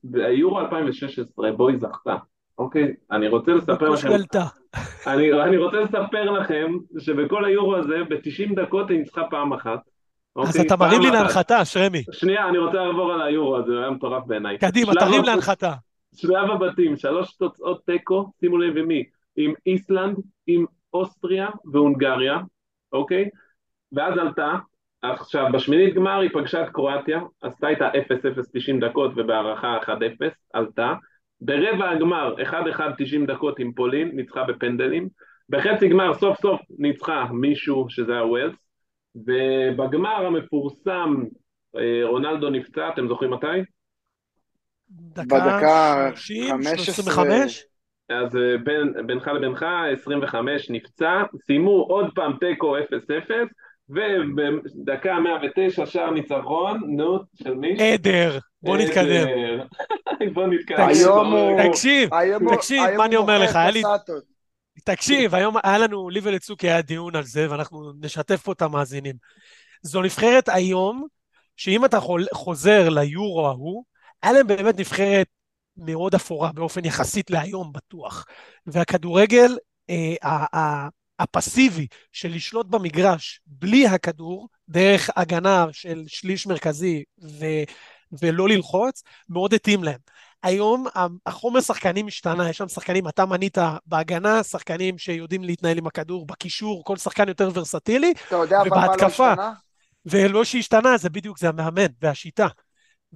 [0.06, 2.16] ביורו 2016 בואי זכתה.
[2.58, 4.10] אוקיי, אני רוצה לספר לכם...
[5.08, 9.80] אני, אני רוצה לספר לכם שבכל היורו הזה, ב-90 דקות היא ניצחה פעם אחת.
[10.38, 12.04] אז אוקיי, אתה מרים לי להנחתה, שרמי.
[12.12, 14.58] שנייה, אני רוצה לעבור על היורו הוא היה מטורף בעיניי.
[14.58, 15.74] קדימה, תרים להנחתה.
[16.16, 19.04] שלב הבתים, שלוש תוצאות תיקו, שימו לב עם מי,
[19.36, 20.18] עם איסלנד,
[20.48, 22.38] עם אוסטריה והונגריה,
[22.94, 23.30] אוקיי?
[23.92, 24.54] ואז עלתה,
[25.02, 27.94] עכשיו בשמינית גמר היא פגשה את קרואטיה, עשתה איתה 0-0
[28.54, 29.90] 90 דקות ובהערכה 1-0,
[30.54, 30.94] עלתה.
[31.42, 32.36] ברבע הגמר,
[32.78, 35.10] 1-1 90 דקות עם פולין, ניצחה בפנדלים.
[35.50, 38.67] בחצי גמר סוף סוף ניצחה מישהו, שזה היה ווילס.
[39.16, 41.24] ובגמר המפורסם,
[41.78, 43.48] אה, רונלדו נפצע, אתם זוכרים מתי?
[44.90, 47.66] דקה 30, 25?
[48.10, 52.82] אז אה, בין, בינך לבינך, 25 נפצע, סיימו עוד פעם תיקו 0-0,
[53.90, 57.94] ובדקה 109 שער ניצחון, נו, של מי?
[57.94, 59.28] עדר, בוא נתקדם.
[60.34, 60.88] בוא נתקדם.
[60.88, 61.62] היום הוא...
[61.70, 62.10] תקשיב,
[62.56, 63.82] תקשיב, מה אני אומר לך, היה לי...
[64.86, 69.16] תקשיב, היום היה לנו, לי ולצוקי היה דיון על זה, ואנחנו נשתף פה את המאזינים.
[69.82, 71.08] זו נבחרת היום,
[71.56, 72.00] שאם אתה
[72.34, 73.84] חוזר ליורו ההוא,
[74.24, 75.28] היה להם באמת נבחרת
[75.78, 78.26] מאוד אפורה באופן יחסית להיום בטוח.
[78.68, 79.58] והכדורגל,
[79.90, 80.88] אה,
[81.20, 87.46] הפסיבי של לשלוט במגרש בלי הכדור, דרך הגנה של שליש מרכזי ו,
[88.22, 90.00] ולא ללחוץ, מאוד התאים להם.
[90.44, 90.86] היום
[91.26, 96.84] החומר שחקנים השתנה, יש שם שחקנים, אתה מנית בהגנה, שחקנים שיודעים להתנהל עם הכדור, בקישור,
[96.86, 99.54] כל שחקן יותר ורסטילי, אתה יודע אבל מה לא השתנה?
[100.06, 102.48] ולא שהשתנה, זה בדיוק, זה המאמן והשיטה.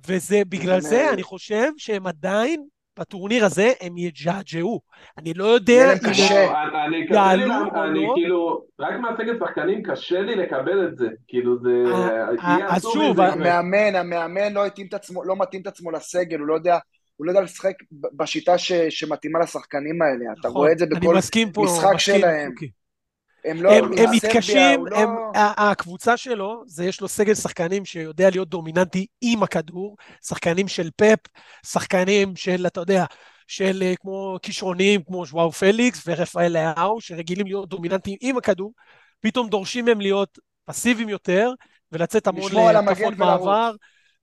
[0.07, 2.65] וזה, בגלל זה אני חושב שהם עדיין
[2.99, 4.81] בטורניר הזה הם יג'עג'עו.
[5.17, 6.53] אני לא יודע אם קשה.
[6.85, 8.13] אני יעלו או אני לא.
[8.15, 11.07] כאילו, רק מהסגל שחקנים קשה לי לקבל את זה.
[11.27, 11.83] כאילו זה...
[11.87, 13.19] אה, אה, אז שוב...
[13.19, 14.63] המאמן, המאמן לא
[15.25, 16.77] לא מתאים את עצמו לסגל, הוא לא יודע...
[17.21, 17.73] הוא לא יודע לשחק
[18.13, 22.51] בשיטה ש, שמתאימה לשחקנים האלה, אתה נכון, רואה את זה בכל משחק שלהם.
[23.45, 24.97] הם לא, הם, הם מתקשים, לא...
[24.97, 30.89] הם, הקבוצה שלו, זה יש לו סגל שחקנים שיודע להיות דומיננטי עם הכדור, שחקנים של
[30.95, 31.19] פפ,
[31.65, 33.05] שחקנים של, אתה יודע,
[33.47, 38.73] של אה, כמו כישרונים כמו שוואו פליקס ורפאל לאהו, שרגילים להיות דומיננטיים עם הכדור,
[39.19, 41.51] פתאום דורשים מהם להיות פסיביים יותר,
[41.91, 43.19] ולצאת המון להתקפות ולרוץ.
[43.19, 43.77] מעבר, ו- טוב,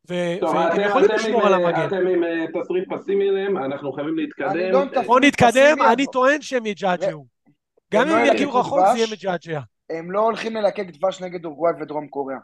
[0.09, 1.87] והם יכולים לשמור על אה, המגן.
[1.87, 4.49] אתם עם אה, תסריט פסימי אליהם, אנחנו חייבים להתקדם.
[4.49, 7.27] אני לא עם תסריט בוא נתקדם, אני טוען שהם יג'עג'עו.
[7.93, 9.07] גם הם אם לא יגיעו רחוק זה יהיה.
[9.13, 9.61] מג'עג'ע.
[9.91, 12.39] הם לא הולכים ללקק דבש נגד אורוגוואי ודרום קוריאה.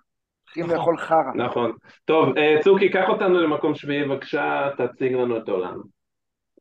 [0.45, 0.77] הולכים נכון.
[0.77, 1.33] לאכול חרא.
[1.35, 1.73] נכון.
[2.05, 5.83] טוב, אה, צוקי, קח אותנו למקום שביעי, בבקשה, תציג לנו את הולנד.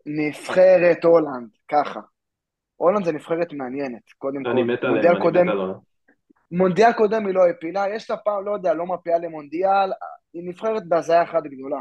[0.06, 2.00] נבחרת הולנד, ככה.
[2.76, 4.50] הולנד זה נבחרת מעניינת, קודם כל.
[4.50, 5.72] אני מת עליהם, מונדיאל אני קודם, מת עליהם.
[6.52, 9.92] מונדיאל קודם היא לא העפילה, יש לה פעם, לא יודע, לא מפילה למונדיאל,
[10.34, 11.80] היא נבחרת בהזיה אחת גדולה.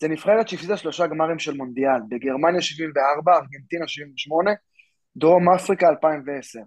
[0.00, 4.50] זה נבחרת שהפסידה שלושה גמרים של מונדיאל, בגרמניה 74, ארגנטינה 78,
[5.16, 6.58] דרום אפריקה 2010.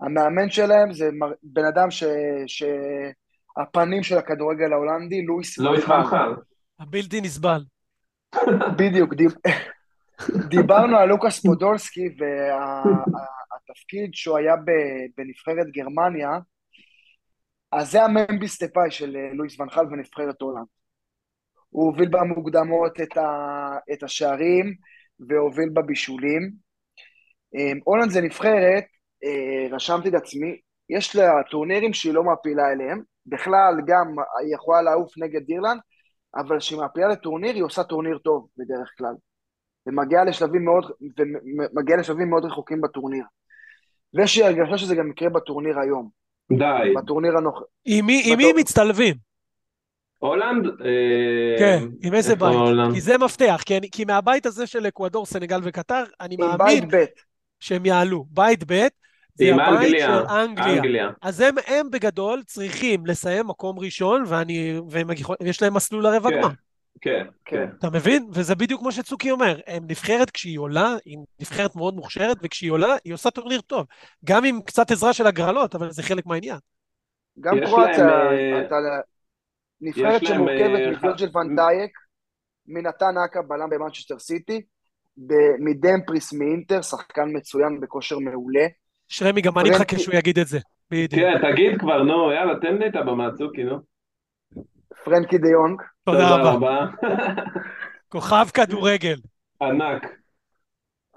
[0.00, 2.04] המאמן שלהם זה מר- בן אדם ש...
[2.46, 5.78] שהפנים של הכדורגל ההולנדי, לואיס לא חאל.
[5.78, 6.34] יתחלחל.
[6.80, 7.60] הבלתי נסבל.
[8.78, 9.32] בדיוק, דיב...
[10.48, 16.30] דיברנו על לוקאס פודולסקי והתפקיד שהוא היה ב- בנבחרת גרמניה,
[17.72, 20.66] אז זה הממביס דפאי של אה, לואיס ונחל בנבחרת הולנד.
[21.70, 23.28] הוא הוביל במוקדמות את, ה...
[23.92, 24.74] את השערים
[25.28, 26.52] והוביל בבישולים.
[27.56, 28.84] אה, הולנד זה נבחרת,
[29.24, 30.60] אה, רשמתי את עצמי,
[30.90, 34.06] יש לה טורנירים שהיא לא מעפילה אליהם, בכלל גם
[34.42, 35.80] היא יכולה לעוף נגד אירלנד,
[36.36, 39.14] אבל כשהיא מעפילה לטורניר, היא עושה טורניר טוב בדרך כלל.
[39.86, 40.84] ומגיעה לשלבים מאוד,
[41.18, 43.24] ומגיעה לשלבים מאוד רחוקים בטורניר.
[44.14, 46.10] ויש לי הרגשה שזה גם יקרה בטורניר היום,
[46.58, 46.94] די.
[46.96, 47.64] בטורניר הנוכחי.
[47.84, 48.52] עם מי.
[48.56, 49.14] מצטלבים?
[50.18, 50.66] הולנד?
[50.66, 52.56] אה, כן, עם איזה בית?
[52.94, 56.88] כי זה מפתח, כי אני- כי מהבית הזה של אקוודור, סנגל וקטר, אני מאמין
[57.60, 58.24] שהם יעלו.
[58.30, 58.86] בית ב',
[59.34, 59.98] זה הבית.
[60.00, 61.10] של אנגליה.
[61.22, 64.24] אז הם, בגדול צריכים לסיים מקום ראשון,
[65.40, 66.36] ויש להם מסלול לרבע כן.
[66.40, 66.48] גמר.
[67.00, 67.68] כן, כן.
[67.78, 68.26] אתה מבין?
[68.32, 72.96] וזה בדיוק כמו שצוקי אומר, הם נבחרת כשהיא עולה, היא נבחרת מאוד מוכשרת, וכשהיא עולה,
[73.04, 73.86] היא עושה טורניר טוב.
[74.24, 76.58] גם עם קצת עזרה של הגרלות, אבל זה חלק מהעניין.
[77.40, 78.74] גם קרואטיה, אה, אתה...
[79.80, 81.92] נבחרת שמורכבת אה, מווירג'ל ח- ון דייק,
[82.66, 84.62] מנתן אקה בלם במנצ'סטר סיטי,
[85.58, 88.66] מדמפריס מאינטר, שחקן מצוין בכושר מעולה.
[89.08, 90.58] שלמי, גם אני מחכה שהוא יגיד את זה.
[90.90, 91.14] בדיוק.
[91.14, 93.78] כן, תגיד כבר, נו, יאללה, תן לי את הבמה, צוקי, נו.
[95.04, 96.86] פרנקי דה יונג, תודה רבה.
[98.08, 99.16] כוכב כדורגל.
[99.62, 100.06] ענק.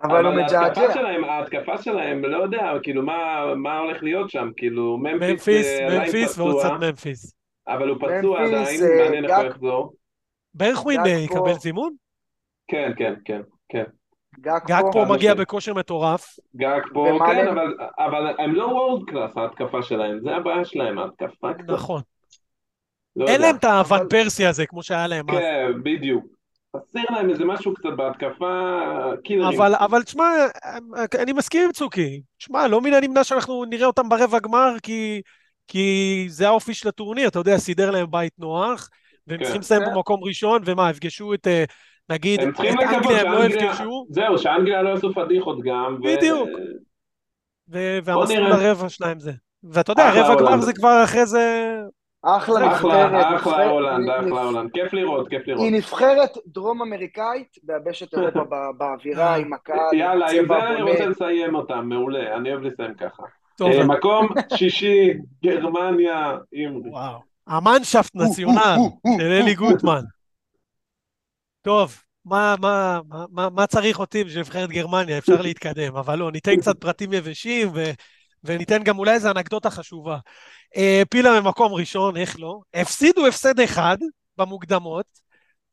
[0.03, 0.93] אבל הוא ההתקפה מג'עג'ע.
[0.93, 4.49] שלהם, ההתקפה שלהם, לא יודע, כאילו, מה, מה הולך להיות שם?
[4.57, 7.33] כאילו, ממפיס, ממפיס, אה, ממפיס ועוד קצת ממפיס.
[7.67, 9.93] אבל הוא פצוע עדיין, אה, מעניין איך הוא יחזור.
[10.53, 11.07] ברחוויין אה.
[11.07, 11.93] יקבל זימון?
[12.67, 13.83] כן, כן, כן, כן.
[14.39, 15.47] גאקפו, חד משמעית.
[15.47, 16.25] בכושר מטורף.
[16.55, 17.47] גאקפו, כן,
[17.99, 22.01] אבל הם לא world class, ההתקפה שלהם, זה הבעיה שלהם, ההתקפה קצת, נכון.
[23.15, 23.47] לא אין יודע.
[23.47, 25.35] להם את האבן אבל- פרסי הזה, כמו שהיה להם אז.
[25.37, 26.25] כן, בדיוק.
[26.77, 28.79] חסר להם איזה משהו קצת בהתקפה,
[29.23, 29.59] קילרים.
[29.61, 30.23] אבל, אבל תשמע,
[31.19, 32.21] אני מסכים עם צוקי.
[32.37, 35.21] תשמע, לא מן הנמנע שאנחנו נראה אותם ברבע גמר, כי,
[35.67, 38.89] כי זה האופי של הטורניר, אתה יודע, סידר להם בית נוח,
[39.27, 39.43] והם כן.
[39.43, 39.93] צריכים לסיים כן.
[39.95, 41.63] במקום ראשון, ומה, יפגשו את, אה,
[42.09, 45.97] נגיד, הם את צריכים לקוות אנגליה הם לא יפגשו, זהו, שאנגליה לא יעשו פדיחות גם.
[45.99, 46.49] ו- בדיוק.
[47.69, 48.67] ו- והמסלול נראה.
[48.69, 49.31] הרבע שלהם זה.
[49.63, 50.61] ואתה יודע, רבע גמר.
[50.61, 51.73] זה כבר אחרי זה...
[52.23, 53.35] אחלה נבחרת.
[53.35, 54.71] אחלה, הולנד, אחלה הולנד.
[54.71, 55.63] כיף לראות, כיף לראות.
[55.63, 58.43] היא נבחרת דרום אמריקאית ביבשת אירופה
[58.77, 60.81] באווירה, עם הקהל, יאללה, עם זה אני.
[60.81, 63.23] רוצה לסיים אותם, מעולה, אני אוהב לסיים ככה.
[63.61, 65.13] אה, מקום שישי,
[65.43, 66.81] גרמניה, עם...
[66.85, 67.19] וואו.
[67.47, 68.77] המנשפט נציונל
[69.17, 70.01] של אלי גוטמן.
[71.61, 71.95] טוב,
[72.25, 75.17] מה, מה, מה, מה, מה צריך אותי בשביל נבחרת גרמניה?
[75.17, 77.83] אפשר להתקדם, אבל לא, ניתן קצת פרטים יבשים ו,
[78.43, 80.17] וניתן גם אולי איזו אנקדוטה חשובה.
[80.77, 82.59] אה, פילה ממקום ראשון, איך לא?
[82.73, 83.97] הפסידו הפסד אחד
[84.37, 85.05] במוקדמות,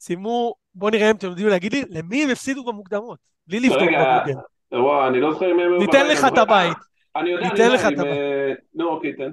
[0.01, 3.19] סיימו, בואו נראה אם אתם יודעים להגיד לי, למי הם הפסידו במוקדמות?
[3.47, 4.41] בלי לבדוק רגע, בגוגל.
[4.73, 5.79] וואו, אני לא זוכר אם הם...
[5.79, 6.77] ניתן לך את הבית.
[7.17, 8.07] אני יודע, ניתן לך את הבית.
[8.07, 9.31] אה, נו, אוקיי, תן.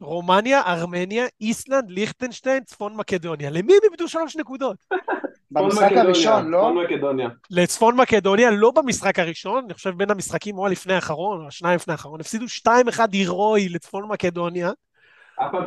[0.00, 3.50] רומניה, ארמניה, איסלנד, ליכטנשטיין, צפון מקדוניה.
[3.50, 4.76] למי הם איבדו שלוש נקודות?
[5.62, 6.58] במשחק הראשון, לא?
[6.58, 7.28] צפון מקדוניה.
[7.50, 11.92] לצפון מקדוניה, לא במשחק הראשון, אני חושב בין המשחקים או הלפני האחרון, או השניים לפני
[11.92, 12.68] האחרון, הפסידו 2-1
[13.12, 14.70] הירואי לצפון מקדוניה.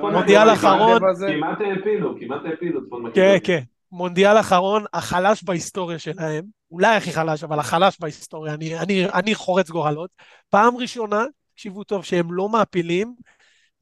[0.01, 0.99] מונדיאל מקדוניה אחרון.
[0.99, 3.39] כמעט- העפילו, כמעט העפילו צפון מקדוניה.
[3.39, 3.63] כן, כן.
[3.91, 9.69] מונדיאל אחרון, החלש בהיסטוריה שלהם, אולי הכי חלש, אבל החלש בהיסטוריה, אני, אני, אני חורץ
[9.69, 10.09] גורלות.
[10.49, 13.13] פעם ראשונה, תקשיבו טוב, שהם לא מעפילים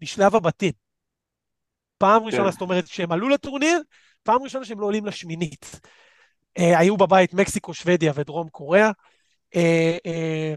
[0.01, 0.71] משלב הבתים.
[1.97, 2.51] פעם ראשונה, כן.
[2.51, 3.81] זאת אומרת, כשהם עלו לטורניר,
[4.27, 5.79] פעם ראשונה שהם לא עולים לשמינית.
[6.57, 8.91] אה, היו בבית מקסיקו, שוודיה ודרום קוריאה.
[9.55, 10.53] אה, אה,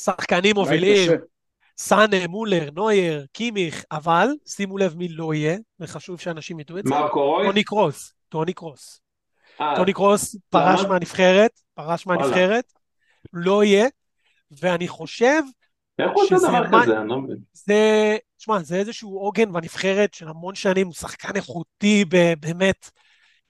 [0.00, 1.10] שחקנים מובילים.
[1.78, 6.90] סאנה, מולר, נוייר, קימיך, אבל שימו לב מי לא יהיה, וחשוב שאנשים ידעו את זה,
[6.90, 7.46] מרקו רויס?
[7.46, 8.14] טוני קרוס.
[8.28, 9.00] טוני קרוס.
[9.60, 10.80] אה, טוני קרוס פרש?
[10.84, 12.06] מהנבחרת, פרש.
[12.06, 12.72] מהנבחרת,
[13.32, 13.86] לא יהיה,
[14.50, 15.42] ואני חושב
[15.98, 16.98] איך הוא עושה דבר כזה?
[16.98, 17.36] אני לא מבין.
[17.52, 22.04] זה, שמע, זה איזשהו עוגן בנבחרת של המון שנים, הוא שחקן איכותי
[22.40, 22.90] באמת.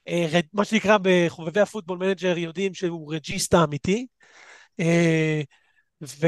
[0.09, 4.07] אה, מה שנקרא בחובבי ה Football Manager יודעים שהוא regista אמיתי.
[4.81, 5.41] אה,
[6.03, 6.27] ו...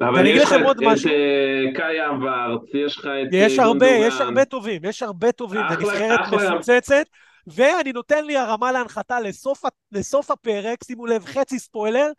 [0.00, 3.28] אבל יש לך את אה, קאי האברץ, יש לך את...
[3.32, 7.06] יש הרבה, יש הרבה טובים, יש הרבה טובים, זה נבחרת מפוצצת.
[7.46, 9.62] ואני נותן לי הרמה להנחתה לסוף,
[9.92, 12.10] לסוף הפרק, שימו לב, חצי ספוילר,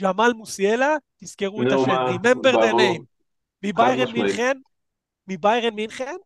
[0.00, 3.17] ג'מאל מוסיאלה, תזכרו את השם, Remember the name,
[3.62, 4.56] מביירן מינכן,
[5.28, 6.16] מביירן מינכן,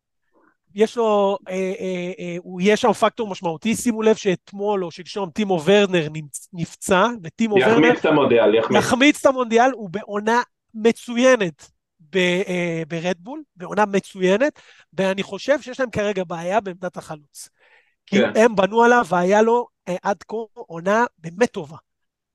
[0.74, 5.30] יש לו, אה, אה, אה, הוא יהיה שם פקטור משמעותי, שימו לב שאתמול או שלשום
[5.30, 6.08] טימו ורנר
[6.52, 7.70] נפצע, וטימו ורנר...
[7.70, 8.78] יחמיץ את המונדיאל, יחמיץ.
[8.78, 10.42] יחמיץ את המונדיאל, הוא בעונה
[10.74, 11.70] מצוינת
[12.16, 14.60] אה, ברדבול, בעונה מצוינת,
[14.92, 17.48] ואני חושב שיש להם כרגע בעיה בעמדת החלוץ.
[18.06, 18.30] כי כן.
[18.36, 21.76] הם בנו עליו והיה לו אה, עד כה עונה באמת טובה.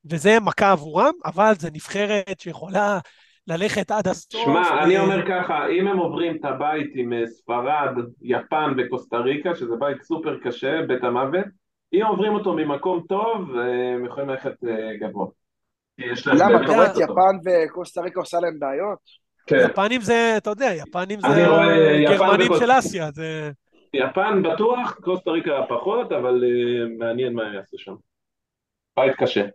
[0.06, 3.00] וזה מכה עבורם, אבל זה נבחרת שיכולה
[3.48, 4.42] ללכת עד הסוף.
[4.42, 9.56] שמע, אני אומר ככה, אם הם עוברים את הבית עם אה, ספרד, יפן וקוסטה ריקה,
[9.56, 11.46] שזה בית סופר קשה, בית המוות,
[11.94, 14.54] אם עוברים אותו ממקום טוב, אה, הם יכולים ללכת
[15.00, 15.28] גבוה.
[16.26, 19.00] למה, אתה רואה את יפן וקוסטה ריקה עושה להם בעיות?
[19.48, 19.68] כן.
[19.70, 21.46] יפנים זה, אתה יודע, יפנים זה
[22.10, 23.52] גרמנים של אסיה, זה...
[23.94, 26.44] יפן בטוח, קוסטה ריקה פחות, אבל
[27.00, 27.94] מעניין מה יעשו שם.
[28.98, 29.46] בית קשה.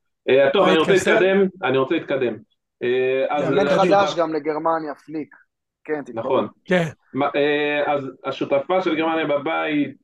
[0.52, 2.51] טוב, אני רוצה להתקדם, אני רוצה להתקדם.
[2.82, 5.34] יאמן חדש גם לגרמניה, פליק.
[5.84, 6.46] כן, נכון.
[6.64, 6.84] כן.
[7.86, 9.96] אז השותפה של גרמניה בבית,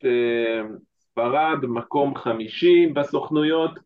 [0.99, 3.79] ספרד, מקום חמישי בסוכנויות.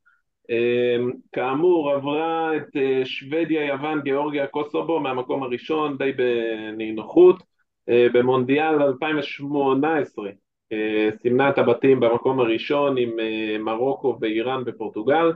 [1.32, 7.42] כאמור, עברה את שוודיה, יוון, גיאורגיה, קוסובו מהמקום הראשון, די בנינוחות.
[7.88, 10.28] במונדיאל 2018
[10.72, 15.32] אה, סימנה את הבתים במקום הראשון עם אה, מרוקו ואיראן ופורטוגל.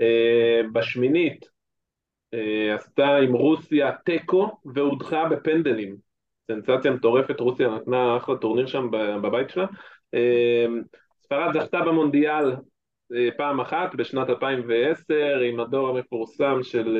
[0.00, 1.59] אה, בשמינית
[2.74, 5.96] עשתה עם רוסיה תיקו והודחה בפנדלים.
[6.50, 8.90] סנסציה מטורפת, רוסיה נתנה אחלה טורניר שם
[9.22, 9.66] בבית שלה.
[11.22, 12.56] ספרד זכתה במונדיאל
[13.36, 15.14] פעם אחת בשנת 2010
[15.48, 16.98] עם הדור המפורסם של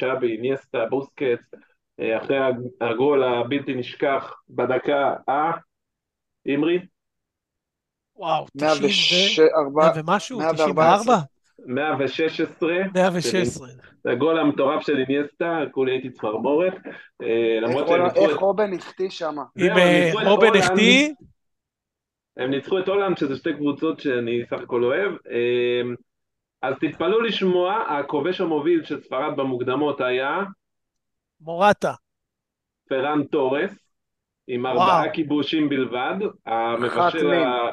[0.00, 1.50] צ'אבי, ניאסטה, בוסקץ,
[2.00, 2.38] אחרי
[2.80, 5.32] הגול הבלתי נשכח בדקה ה...
[6.46, 6.78] אימרי?
[8.16, 10.40] וואו, 104 ומשהו?
[10.52, 11.14] 94?
[11.66, 12.72] 116.
[12.94, 13.68] 116.
[14.04, 16.74] זה הגול המטורף של איניאסטה, כולי הייתי צמרמורת.
[17.22, 17.58] אה,
[18.14, 19.36] איך רובן החטיא שם?
[19.58, 19.70] אם
[20.24, 21.08] רובן החטיא...
[22.36, 25.12] הם ניצחו את הולנד, שזה שתי קבוצות שאני סך הכל אוהב.
[25.30, 25.82] אה,
[26.62, 30.42] אז תתפלאו לשמוע, הכובש המוביל של ספרד במוקדמות היה...
[31.40, 31.92] מורטה.
[32.88, 33.78] פרן תורס,
[34.48, 36.14] עם ארבעה כיבושים בלבד.
[36.46, 37.72] המבשל, ה...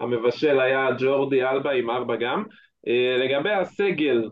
[0.00, 2.44] המבשל היה ג'ורדי אלבה עם ארבע גם.
[2.88, 4.28] אה, לגבי הסגל,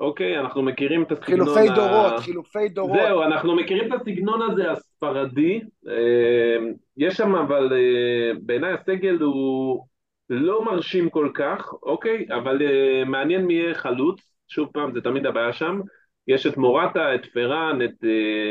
[0.00, 1.46] אוקיי, אנחנו מכירים את הסגנון...
[1.46, 2.98] חילופי דורות, חילופי דורות.
[2.98, 5.60] זהו, אנחנו מכירים את הסגנון הזה, הספרדי.
[5.88, 6.56] אה,
[6.96, 9.84] יש שם, אבל אה, בעיניי הסגל הוא
[10.30, 12.26] לא מרשים כל כך, אוקיי?
[12.30, 12.58] אבל
[13.06, 14.20] מעניין מי יהיה חלוץ.
[14.48, 15.80] שוב פעם, זה תמיד הבעיה שם.
[16.28, 18.04] יש את מורטה, את פראן, את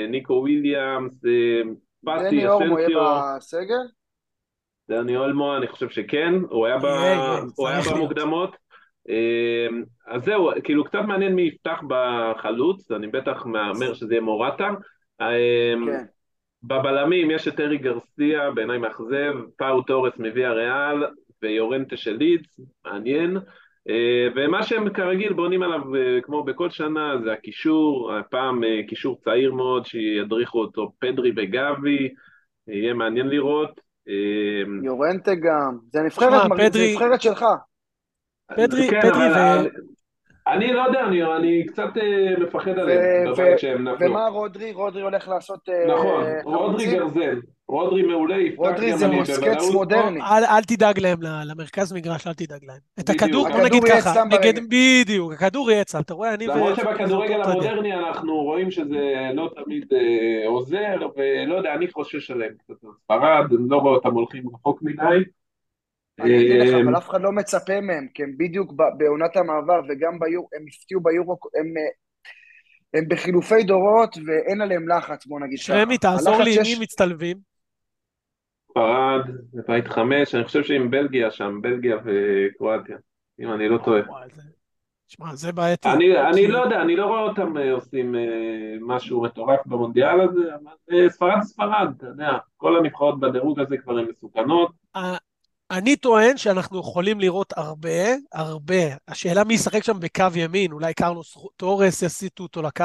[0.09, 1.13] ניקו וויליאמס,
[2.05, 2.47] פאטי, אסנסיו.
[2.47, 3.83] דני אולמו יהיה בסגל?
[4.89, 6.85] דני אולמו, אני חושב שכן, הוא היה, ב...
[7.55, 8.55] הוא היה במוקדמות.
[9.07, 9.73] Uh,
[10.07, 14.69] אז זהו, כאילו קצת מעניין מי יפתח בחלוץ, אני בטח מהמר שזה יהיה מורטה.
[15.21, 15.25] Uh,
[15.85, 16.03] כן.
[16.63, 21.03] בבלמים יש את ארי גרסיה, בעיניי מאכזב, פאו תורס מביא הריאל,
[21.41, 23.37] ויורנטה של לידס, מעניין.
[23.89, 29.19] אה, ומה שהם כרגיל בונים עליו אה, כמו בכל שנה זה הקישור, הפעם אה, קישור
[29.23, 32.13] צעיר מאוד שידריכו אותו פדרי וגבי,
[32.67, 33.87] יהיה מעניין לראות.
[34.83, 36.69] יורנטה גם, זה נבחרת, פדרי...
[36.69, 37.45] זה נבחרת שלך.
[38.55, 39.67] פדרי, כן, פדרי ו...
[40.47, 41.89] אני לא יודע, אני, אני קצת
[42.39, 44.09] מפחד עליהם בבית שהם נפלו.
[44.09, 44.73] ומה רודרי?
[44.73, 45.69] רודרי הולך לעשות...
[45.87, 47.39] נכון, רודרי גרזן.
[47.67, 50.21] רודרי מעולה, יפתח רודרי זה מוסקץ מודרני.
[50.21, 52.77] אל, אל תדאג להם למרכז מגרש, אל תדאג להם.
[52.99, 56.47] את הכדור, בוא נגיד ככה, נגד, בדיוק, הכדור יהיה אצלם, אתה רואה, אני...
[56.47, 62.53] למרות שבכדורגל המודרני אנחנו רואים שזה לא תמיד אה, עוזר, ולא יודע, אני חושש עליהם
[62.57, 65.23] קצת ספרד, אני לא רואה אותם הולכים רחוק מדי.
[66.19, 70.19] אני אגיד לך, אבל אף אחד לא מצפה מהם, כי הם בדיוק בעונת המעבר, וגם
[70.19, 71.73] ביורו, הם הפתיעו ביורו, הם...
[72.93, 75.83] הם בחילופי דורות ואין עליהם לחץ, בוא נגיד ככה.
[75.85, 77.37] שמי, תעזור לי מי מצטלבים.
[78.71, 79.21] ספרד,
[79.67, 82.97] בית חמש, אני חושב שעם בלגיה שם, בלגיה וקרואטיה,
[83.39, 84.01] אם אני לא טועה.
[85.07, 85.89] שמע, זה בעייתי.
[85.89, 90.55] אני, אני לא יודע, אני לא רואה אותם אה, עושים אה, משהו מטורף במונדיאל הזה,
[90.55, 94.71] אבל אה, ספרד ספרד, אתה יודע, כל הנבחרות בדירוג הזה כבר הן מסוכנות.
[95.71, 98.95] אני טוען שאנחנו יכולים לראות הרבה, הרבה.
[99.07, 102.83] השאלה מי ישחק שם בקו ימין, אולי קרלוס טורס יסיטו אותו לקו,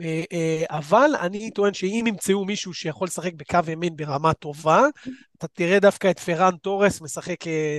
[0.00, 4.82] אה, אה, אבל אני טוען שאם ימצאו מישהו שיכול לשחק בקו ימין ברמה טובה,
[5.38, 7.36] אתה תראה דווקא את פרן תורס משחק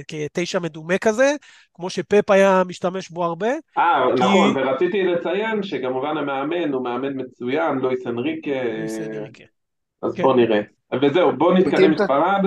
[0.08, 1.36] כתשע מדומה כזה,
[1.74, 3.52] כמו שפפ היה משתמש בו הרבה.
[3.78, 4.24] אה, כי...
[4.24, 8.64] נכון, ורציתי לציין שכמובן המאמן הוא מאמן מצוין, לואיס אנריקה.
[8.64, 9.44] לואיס אנריקה.
[10.02, 10.24] אז כן.
[10.24, 10.62] בוא נראה.
[11.02, 12.46] וזהו, בוא נתקדם מספרד.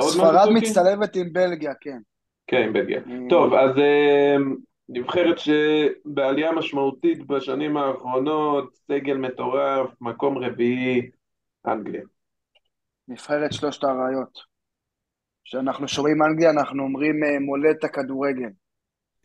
[0.00, 1.98] ספרד מצטלבת עם בלגיה, כן.
[2.46, 2.98] כן, עם בלגיה.
[2.98, 3.28] אה.
[3.28, 4.36] טוב, אז אה,
[4.88, 11.10] נבחרת שבעלייה משמעותית בשנים האחרונות, סגל מטורף, מקום רביעי,
[11.66, 12.02] אנגליה.
[13.08, 14.38] נבחרת שלושת האריות.
[15.44, 18.48] כשאנחנו שומעים אנגליה, אנחנו אומרים אה, מולדת הכדורגל.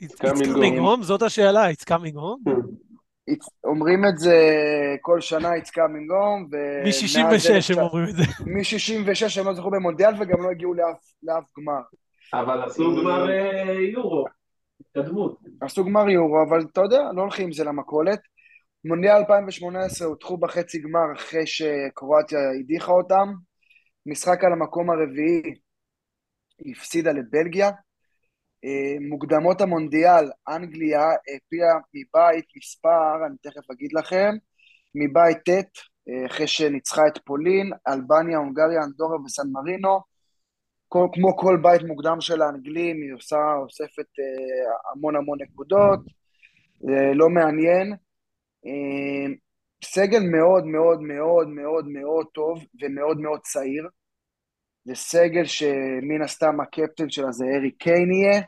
[0.03, 1.01] It's coming home?
[1.01, 2.49] זאת השאלה, it's coming home?
[3.64, 4.36] אומרים את זה
[5.02, 6.56] כל שנה, it's coming home.
[6.84, 8.24] מ-66 הם אומרים את זה.
[8.54, 10.74] מ-66 הם לא זכו במונדיאל וגם לא הגיעו
[11.24, 11.82] לאף גמר.
[12.34, 14.26] אבל עשו גמר אה, יורו,
[14.82, 15.40] התקדמות.
[15.62, 18.20] עשו גמר יורו, אבל אתה יודע, לא הולכים עם זה למכולת.
[18.86, 23.34] מונדיאל 2018 הודחו בחצי גמר אחרי שקרואטיה הדיחה אותם.
[24.06, 25.54] משחק על המקום הרביעי,
[26.72, 27.72] הפסידה לבלגיה.
[28.66, 34.36] אה, מוקדמות המונדיאל, אנגליה העפילה מבית מספר, אני תכף אגיד לכם,
[34.95, 35.49] מבית ט',
[36.10, 39.99] אה, אחרי שניצחה את פולין, אלבניה, הונגריה, אנדורה וסן מרינו.
[40.88, 45.99] כל, כמו כל בית מוקדם של האנגלים, היא עושה, אוספת אה, המון המון נקודות,
[46.80, 47.95] זה לא מעניין.
[49.84, 53.88] סגל מאוד מאוד מאוד מאוד מאוד טוב ומאוד מאוד צעיר.
[54.88, 58.42] זה סגל שמן הסתם הקפטן שלה זה ארי קיין יהיה,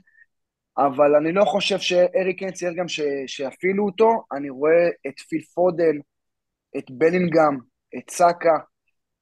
[0.77, 5.41] אבל אני לא חושב שארי קיין צייר גם ש, שיפעילו אותו, אני רואה את פיל
[5.41, 5.97] פודן,
[6.77, 7.57] את בלינגהם,
[7.97, 8.57] את סאקה,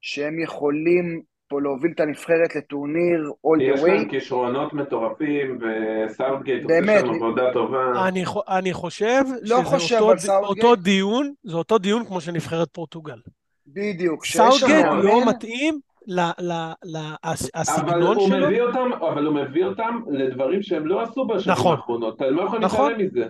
[0.01, 3.73] שהם יכולים פה להוביל את הנבחרת לטורניר all the way.
[3.73, 8.07] יש להם כישרונות מטורפים, וסאוטגייט עושה שם עבודה טובה.
[8.07, 13.19] אני, אני חושב לא שזה חושב אותו, אותו דיון, זה אותו דיון כמו שנבחרת פורטוגל.
[13.67, 14.25] בדיוק.
[14.25, 18.47] סאוטגייט לא מתאים לסגנון שלו.
[18.47, 22.41] מביא אותם, אבל הוא מביא אותם לדברים שהם לא עשו בשנים נכון, האחרונות, אתה לא
[22.41, 23.25] יכול נכון, להתעלם מזה.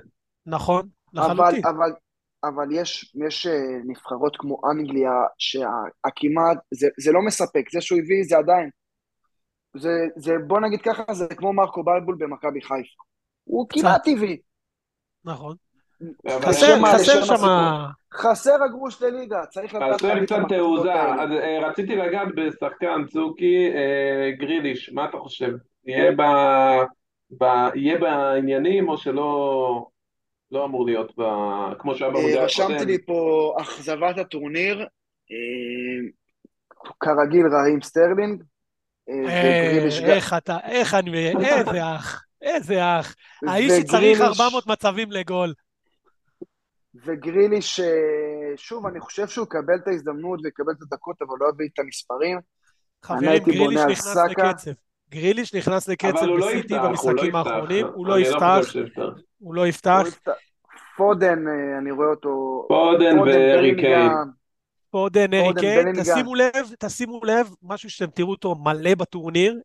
[0.45, 1.65] נכון, לחלוטין.
[1.65, 1.91] אבל, אבל,
[2.43, 8.23] אבל יש, יש אה, נבחרות כמו אנגליה, שהכמעט, זה, זה לא מספק, זה שהוא הביא
[8.23, 8.69] זה עדיין.
[9.77, 13.03] זה, זה, בוא נגיד ככה, זה כמו מרקו בלבול במכבי חיפה.
[13.43, 14.37] הוא כמעט טבעי.
[15.25, 15.55] נכון.
[16.41, 17.43] חסר, חסר שם...
[18.13, 19.93] חסר הגרוש לליגה, צריך לקחת...
[19.93, 25.53] חסר קצת תעוזה, אז אה, רציתי לגעת בשחקן צוקי, אה, גריליש, מה אתה חושב?
[25.85, 26.11] יהיה.
[27.41, 27.43] ב...
[27.75, 29.87] יהיה בעניינים או שלא
[30.51, 31.23] לא אמור להיות ב...
[31.79, 32.43] כמו שהיה במודל הקודם?
[32.43, 34.85] רשמתי לי פה אכזבת הטורניר,
[36.99, 38.43] כרגיל ראהים סטרלינג.
[40.05, 43.15] איך אתה, איך אני, איזה אח, איזה אח.
[43.47, 45.53] האיש שצריך 400 מצבים לגול.
[47.05, 47.79] וגריליש,
[48.55, 52.39] שוב, אני חושב שהוא יקבל את ההזדמנות ויקבל את הדקות, אבל לא יביא את המספרים.
[53.03, 54.71] חברים, גריליש נכנס לקצב.
[55.09, 58.59] גריליש נכנס לקצב לא בסיטי במשחקים לא האחרונים, הוא לא יפתח,
[59.39, 60.03] הוא לא יפתח.
[60.97, 62.65] פודן, אה, אני רואה אותו...
[62.67, 64.11] פודן וארי קיין.
[64.89, 69.59] פודן, ארי קיין, תשימו לב, תשימו לב, משהו שאתם תראו אותו מלא בטורניר,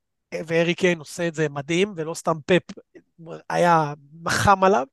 [0.46, 2.62] וארי קיין עושה את זה מדהים, ולא סתם פפ
[3.50, 3.92] היה
[4.28, 4.86] חם עליו.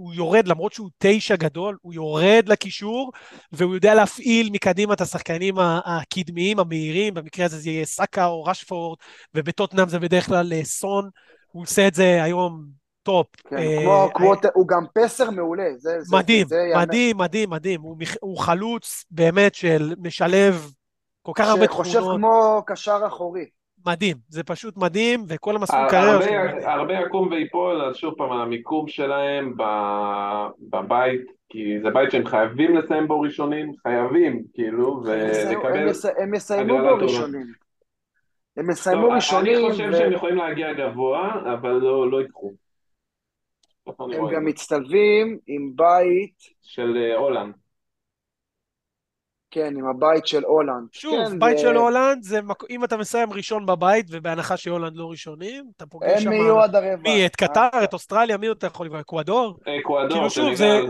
[0.00, 3.12] הוא יורד, למרות שהוא תשע גדול, הוא יורד לקישור,
[3.52, 8.98] והוא יודע להפעיל מקדימה את השחקנים הקדמיים, המהירים, במקרה הזה זה יהיה סאקה או רשפורד,
[9.34, 11.08] ובטוטנאם זה בדרך כלל אה, סון,
[11.52, 12.64] הוא עושה את זה היום
[13.02, 13.26] טופ.
[13.48, 15.68] כן, אה, כמו, כמו, אה, הוא גם passer מעולה.
[15.78, 17.80] זה, מדהים, זה, זה מדהים, מדהים, מדהים.
[17.80, 20.72] הוא, הוא חלוץ באמת של משלב
[21.22, 21.86] כל כך הרבה תכונות.
[21.86, 23.44] שחושב כמו קשר אחורי.
[23.86, 26.70] מדהים, זה פשוט מדהים, וכל המסלול קריירה שלו.
[26.70, 29.54] הרבה יקום ויפול, אז שוב פעם, המיקום שלהם
[30.70, 35.88] בבית, כי זה בית שהם חייבים לסיים בו ראשונים, חייבים, כאילו, ולקבל...
[36.18, 37.46] הם יסיימו בו ראשונים.
[38.56, 39.56] הם יסיימו ראשונים.
[39.56, 42.52] אני חושב שהם יכולים להגיע גבוה, אבל לא, לא ייקחו.
[43.98, 46.34] הם גם מצטלבים עם בית...
[46.62, 47.54] של אה, הולנד.
[49.50, 50.88] כן, עם הבית של הולנד.
[50.92, 51.62] שוב, כן, בית זה...
[51.62, 52.70] של הולנד, זה מק...
[52.70, 56.28] אם אתה מסיים ראשון בבית, ובהנחה שהולנד לא ראשונים, אתה פוגש שם...
[56.28, 57.02] הם יהיו עד הרבע.
[57.02, 59.00] מי, את קטר, את אוסטרליה, מי אתה יכול לקרוא?
[59.00, 59.58] אקוודור?
[59.80, 60.80] אקוודור, כאילו שוב, זה,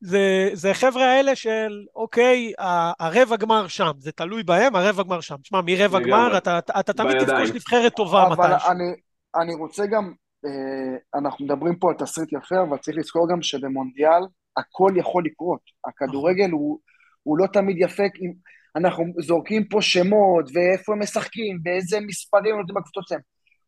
[0.00, 2.52] זה, זה חבר'ה האלה של, אוקיי,
[3.00, 5.36] הרבע גמר שם, זה תלוי בהם, הרבע גמר שם.
[5.42, 8.44] שמע, מרבע גמר, אתה, אתה, אתה תמיד תפגוש נבחרת טובה מתישהו.
[8.44, 8.94] אבל אני,
[9.42, 10.12] אני רוצה גם,
[10.44, 14.22] אה, אנחנו מדברים פה על תסריט יפה, אבל צריך לזכור גם שבמונדיאל
[14.56, 15.60] הכל יכול לקרות.
[15.84, 16.78] הכדורגל הוא...
[17.24, 18.32] הוא לא תמיד יפה, אם
[18.76, 23.20] אנחנו זורקים פה שמות, ואיפה הם משחקים, ואיזה מספרים נותנים בקבוצות שלהם.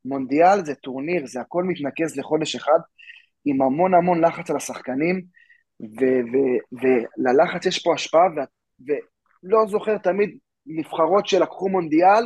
[0.05, 2.79] מונדיאל זה טורניר, זה הכל מתנקז לחודש אחד,
[3.45, 5.23] עם המון המון לחץ על השחקנים,
[6.73, 8.27] וללחץ יש פה השפעה,
[8.87, 12.25] ולא זוכר תמיד נבחרות שלקחו מונדיאל,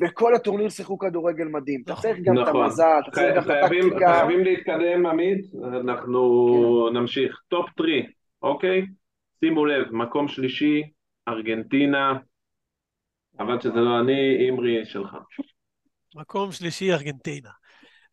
[0.00, 1.82] וכל הטורניר שיחקו כדורגל מדהים.
[1.84, 2.62] אתה צריך גם את נכון.
[2.62, 4.14] המזל, אתה צריך גם את הטקטיקה.
[4.14, 7.40] חייבים להתקדם, עמית, אנחנו נמשיך.
[7.48, 7.90] top 3,
[8.42, 8.86] אוקיי?
[9.40, 10.82] שימו לב, מקום שלישי,
[11.28, 12.12] ארגנטינה,
[13.38, 15.16] חבל שזה לא אני, אמרי שלך.
[16.14, 17.50] מקום שלישי, ארגנטינה.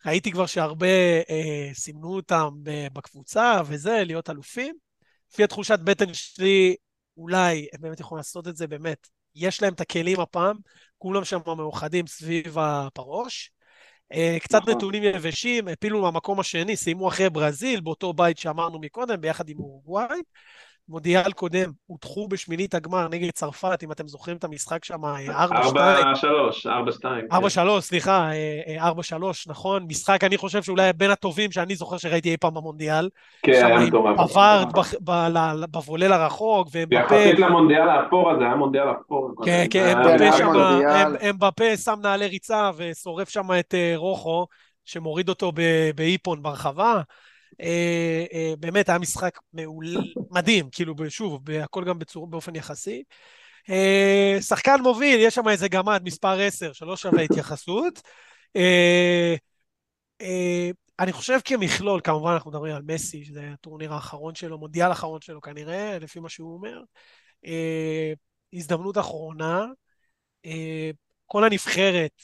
[0.05, 0.87] ראיתי כבר שהרבה
[1.29, 2.49] אה, סימנו אותם
[2.93, 4.75] בקבוצה וזה, להיות אלופים.
[5.33, 6.75] לפי התחושת בטן שלי,
[7.17, 9.07] אולי הם באמת יכולים לעשות את זה, באמת.
[9.35, 10.57] יש להם את הכלים הפעם,
[10.97, 13.51] כולם שם מאוחדים סביב הפרוש.
[14.13, 14.73] אה, קצת נכון.
[14.73, 20.19] נתונים יבשים, הפילו מהמקום השני, סיימו אחרי ברזיל, באותו בית שאמרנו מקודם, ביחד עם אורוגוואי.
[20.89, 25.49] מונדיאל קודם, הודחו בשמינית הגמר נגד צרפת, אם אתם זוכרים את המשחק שם, אה, 4-2.
[25.75, 27.27] 4-3, 4-2.
[27.31, 29.85] 4-3, סליחה, אה, אה, 4-3, נכון?
[29.89, 33.09] משחק, אני חושב שאולי בין הטובים שאני זוכר שראיתי אי פעם במונדיאל.
[33.43, 34.17] כן, היה מטורף.
[34.17, 34.67] פווארד
[35.71, 39.31] בבולל הרחוק, ואמבפה, יחסית למונדיאל האפור הזה, היה מונדיאל אפור.
[39.45, 40.49] כן, כן, אמבפה שם.
[40.55, 44.47] אמ- אמבפה שם נעלי ריצה ושורף שם את אה, רוחו,
[44.85, 45.51] שמוריד אותו
[45.95, 47.01] באיפון ברחבה.
[47.61, 49.85] אה, אה, באמת, היה משחק מעול,
[50.31, 53.03] מדהים, כאילו, שוב, הכל גם בצור, באופן יחסי.
[53.69, 58.01] אה, שחקן מוביל, יש שם איזה גמד, מספר 10, שלא שווה התייחסות.
[58.55, 59.35] אה,
[60.21, 65.21] אה, אני חושב כמכלול, כמובן אנחנו מדברים על מסי, שזה הטורניר האחרון שלו, מונדיאל האחרון
[65.21, 66.81] שלו כנראה, לפי מה שהוא אומר.
[67.45, 68.13] אה,
[68.53, 69.65] הזדמנות אחרונה.
[70.45, 70.91] אה,
[71.25, 72.21] כל הנבחרת,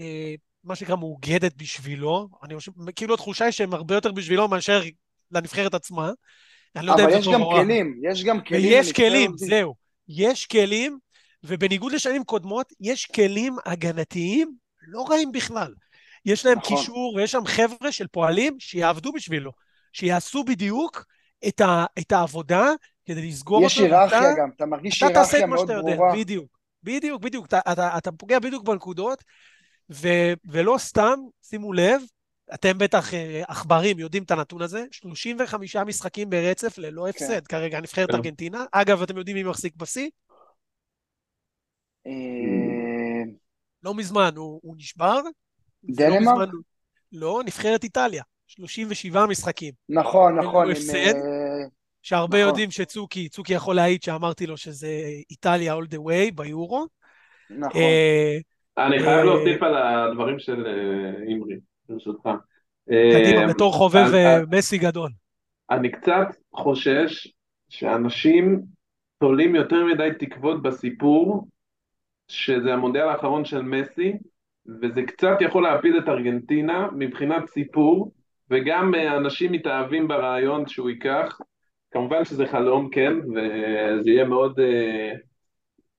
[0.00, 0.34] אה,
[0.68, 2.28] מה שנקרא, מאוגדת בשבילו.
[2.44, 4.82] אני חושב, כאילו התחושה היא שהם הרבה יותר בשבילו מאשר
[5.30, 6.10] לנבחרת עצמה.
[6.76, 7.62] אני לא יודע אבל אם זה יש טוב גם או רע.
[7.62, 8.62] כלים, יש גם כלים.
[8.62, 9.48] ויש כלים, הזאת.
[9.48, 9.74] זהו.
[10.08, 10.98] יש כלים,
[11.44, 14.52] ובניגוד לשנים קודמות, יש כלים הגנתיים
[14.82, 15.74] לא רעים בכלל.
[16.24, 16.76] יש להם נכון.
[16.76, 19.52] קישור, ויש שם חבר'ה של פועלים שיעבדו בשבילו,
[19.92, 21.04] שיעשו בדיוק
[21.48, 22.66] את, ה, את העבודה
[23.06, 23.84] כדי לסגור יש אותו.
[23.94, 26.16] היררכיה ואתה- גם, אתה מרגיש אתה תעשה היררכיה את מה מאוד שאתה יודע, ברורה.
[26.16, 26.58] בדיוק.
[26.82, 27.46] בדיוק, בדיוק.
[27.46, 29.24] אתה, אתה, אתה פוגע בדיוק בנקודות,
[29.90, 30.08] ו,
[30.44, 32.02] ולא סתם, שימו לב,
[32.54, 38.10] אתם בטח אה, עכברים יודעים את הנתון הזה, 35 משחקים ברצף ללא הפסד כרגע, נבחרת
[38.10, 38.16] כן.
[38.16, 38.64] ארגנטינה.
[38.72, 40.10] אגב, אתם יודעים מי מחזיק בשיא?
[42.06, 42.12] אה,
[43.82, 45.20] לא מזמן הוא, הוא נשבר.
[45.84, 46.48] ולא דנמרק?
[46.52, 46.62] הוא-
[47.12, 48.22] לא, נבחרת איטליה.
[48.46, 49.74] 37 משחקים.
[49.88, 50.72] נכון, נכון, עם...
[50.72, 50.94] הפסד.
[50.96, 51.68] אה,
[52.02, 52.48] שהרבה נכון.
[52.48, 54.90] יודעים שצוקי, צוקי יכול להעיד שאמרתי לו שזה
[55.30, 56.86] איטליה all the way ביורו.
[57.50, 57.80] נכון.
[58.86, 61.56] אני אה, חייב להוסיף על הדברים של אה, אמרי,
[61.88, 62.28] ברשותך.
[62.86, 64.04] קדימה, אה, בתור חובב
[64.50, 65.10] מסי גדול.
[65.70, 67.28] אני קצת חושש
[67.68, 68.62] שאנשים
[69.18, 71.48] תולים יותר מדי תקוות בסיפור,
[72.28, 74.12] שזה המונדיאל האחרון של מסי,
[74.82, 78.12] וזה קצת יכול להפיל את ארגנטינה מבחינת סיפור,
[78.50, 81.38] וגם אנשים מתאהבים ברעיון שהוא ייקח.
[81.90, 84.60] כמובן שזה חלום, כן, וזה יהיה מאוד...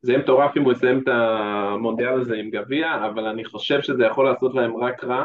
[0.02, 4.06] זה יהיה מטורף אם הוא יסיים את המונדיאל הזה עם גביע, אבל אני חושב שזה
[4.06, 5.24] יכול לעשות להם רק רע,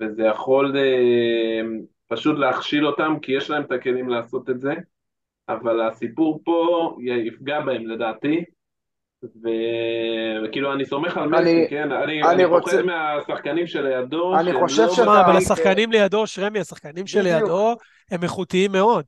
[0.00, 1.60] וזה יכול אה,
[2.08, 4.74] פשוט להכשיל אותם, כי יש להם את הכלים לעשות את זה,
[5.48, 8.44] אבל הסיפור פה יפגע בהם לדעתי,
[9.24, 9.48] ו-
[10.44, 11.92] וכאילו אני סומך על מסי, אני- כן?
[11.92, 16.58] אני, אני אני רוצה- פוחד מהשחקנים שלידו, אני חושב לא- שאתה- אבל השחקנים לידו, שרמי,
[16.58, 17.06] השחקנים.
[17.06, 17.74] שלידו
[18.10, 19.04] הם איכותיים מאוד.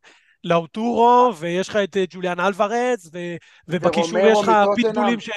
[0.49, 3.37] לאוטורו, ויש לך את אה, ג'וליאן אלוורז, ו-
[3.69, 4.53] ובקישור יש לך.
[4.77, 5.31] פיטבולים ש...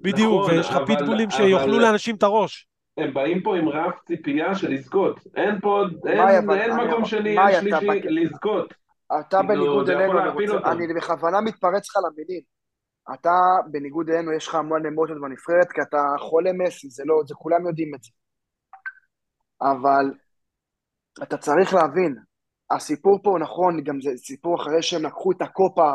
[0.00, 2.66] בדיוק, נכון, ויש לך פיטבולים אבל- שיאכלו לאנשים את הראש.
[2.96, 7.48] הם באים פה עם רף ציפייה של לזכות, אין פה, אין, אין מקום שני, אין
[7.48, 8.74] אתה שלישי לזכות.
[9.20, 10.18] אתה כאילו, בניגוד אלינו.
[10.66, 12.40] אני בכוונה מתפרץ לך למילים.
[13.14, 13.30] אתה,
[13.70, 17.66] בניגוד אלינו, יש לך המון אמוציות בנבחרת, כי אתה חולה מסי, זה לא, זה כולם
[17.66, 18.10] יודעים את זה.
[19.62, 20.04] אבל
[21.22, 22.16] אתה צריך להבין,
[22.70, 25.92] הסיפור פה נכון, גם זה סיפור אחרי שהם לקחו את הקופה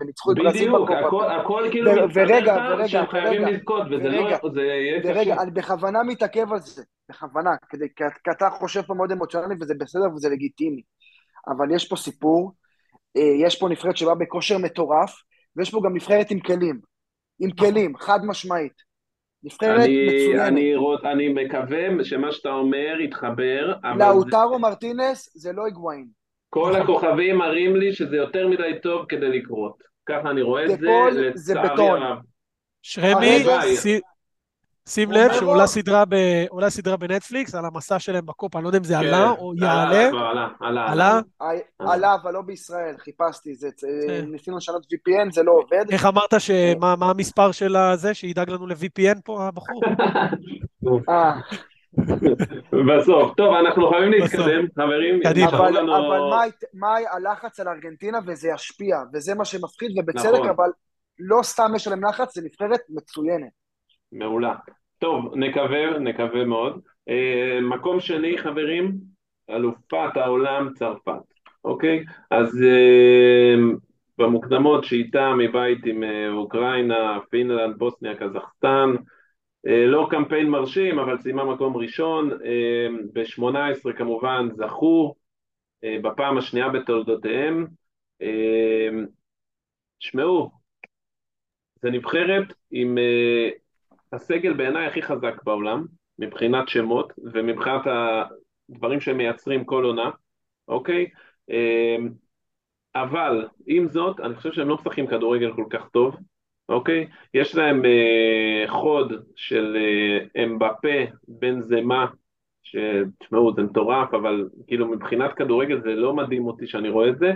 [0.00, 1.06] וניצחו את ברזיל בדיוק, בקופה.
[1.06, 5.32] הכל, הכל כאילו ורגע, ורגע, שהם חייבים ורגע, לזכות, וזה ורגע, לא, זה יהיה ורגע,
[5.34, 5.42] קשה.
[5.42, 10.28] אני בכוונה מתעכב על זה, בכוונה, כי, אתה חושב פה מאוד אמוציונלי וזה בסדר וזה
[10.28, 10.82] לגיטימי.
[11.48, 12.52] אבל יש פה סיפור,
[13.16, 15.22] אה, יש פה נבחרת שבאה בכושר מטורף,
[15.56, 16.80] ויש פה גם נבחרת עם כלים.
[17.40, 18.89] עם כלים, חד משמעית.
[19.44, 20.48] נבחרת אני, מצוינת.
[21.04, 26.06] אני, מקווה שמה שאתה אומר יתחבר, אבל זה- לאוטרו מרטינס זה לא היגואין.
[26.50, 29.82] כל הכוכבים מראים לי שזה יותר מדי טוב כדי לקרות.
[30.08, 31.88] ככה אני רואה את זה, לצערי.
[31.88, 32.18] הרב.
[32.82, 33.44] שרמי,
[34.88, 38.78] שים לב שעולה סדרה ב- עולה סדרה בנטפליקס על המסע שלהם בקופה, אני לא יודע
[38.78, 40.08] אם זה כן, עלה או עלה, יעלה.
[40.10, 41.20] כבר עלה, עלה, עלה?
[41.40, 43.68] ה- עלה, אבל לא בישראל, חיפשתי, זה,
[44.06, 44.24] כן.
[44.30, 45.84] ניסינו לשנות VPN, זה לא עובד.
[45.90, 49.82] איך אמרת שמה מה המספר של הזה, שידאג לנו ל-VPN פה, הבחור?
[51.08, 51.32] אה,
[52.88, 53.32] בסוף.
[53.36, 55.20] טוב, אנחנו חייבים להתקדם, חברים.
[55.24, 55.48] קדימה.
[55.48, 56.42] אבל, לנו- אבל מה,
[56.74, 60.48] מה הלחץ על ארגנטינה וזה ישפיע, וזה מה שמפחיד, ובצדק, נכון.
[60.48, 60.70] אבל
[61.18, 63.59] לא סתם יש עליהם לחץ, זה נבחרת מצוינת.
[64.12, 64.54] מעולה.
[64.98, 66.80] טוב, נקווה, נקווה מאוד.
[67.08, 69.10] אה, מקום שני, חברים,
[69.50, 71.22] אלופת העולם צרפת,
[71.64, 72.04] אוקיי?
[72.30, 73.54] אז אה,
[74.18, 78.90] במוקדמות שאיתה מבית עם אה, אוקראינה, פינלנד, בוסניה, קזחסטן,
[79.64, 82.32] לא קמפיין מרשים, אבל סיימה מקום ראשון.
[82.32, 85.14] אה, ב-18 כמובן זכו,
[86.02, 87.66] בפעם השנייה בתולדותיהם.
[89.98, 90.50] תשמעו,
[91.82, 92.98] זה נבחרת עם
[94.12, 95.84] הסגל בעיניי הכי חזק בעולם,
[96.18, 100.10] מבחינת שמות ומבחינת הדברים שהם מייצרים כל עונה,
[100.68, 101.06] אוקיי?
[101.50, 101.96] אה,
[102.94, 106.16] אבל עם זאת, אני חושב שהם לא משחקים כדורגל כל כך טוב,
[106.68, 107.08] אוקיי?
[107.34, 110.98] יש להם אה, חוד של אה, אמבפה,
[111.28, 112.06] בן זמה,
[112.62, 117.32] שתשמעו, זה מטורף, אבל כאילו מבחינת כדורגל זה לא מדהים אותי שאני רואה את זה.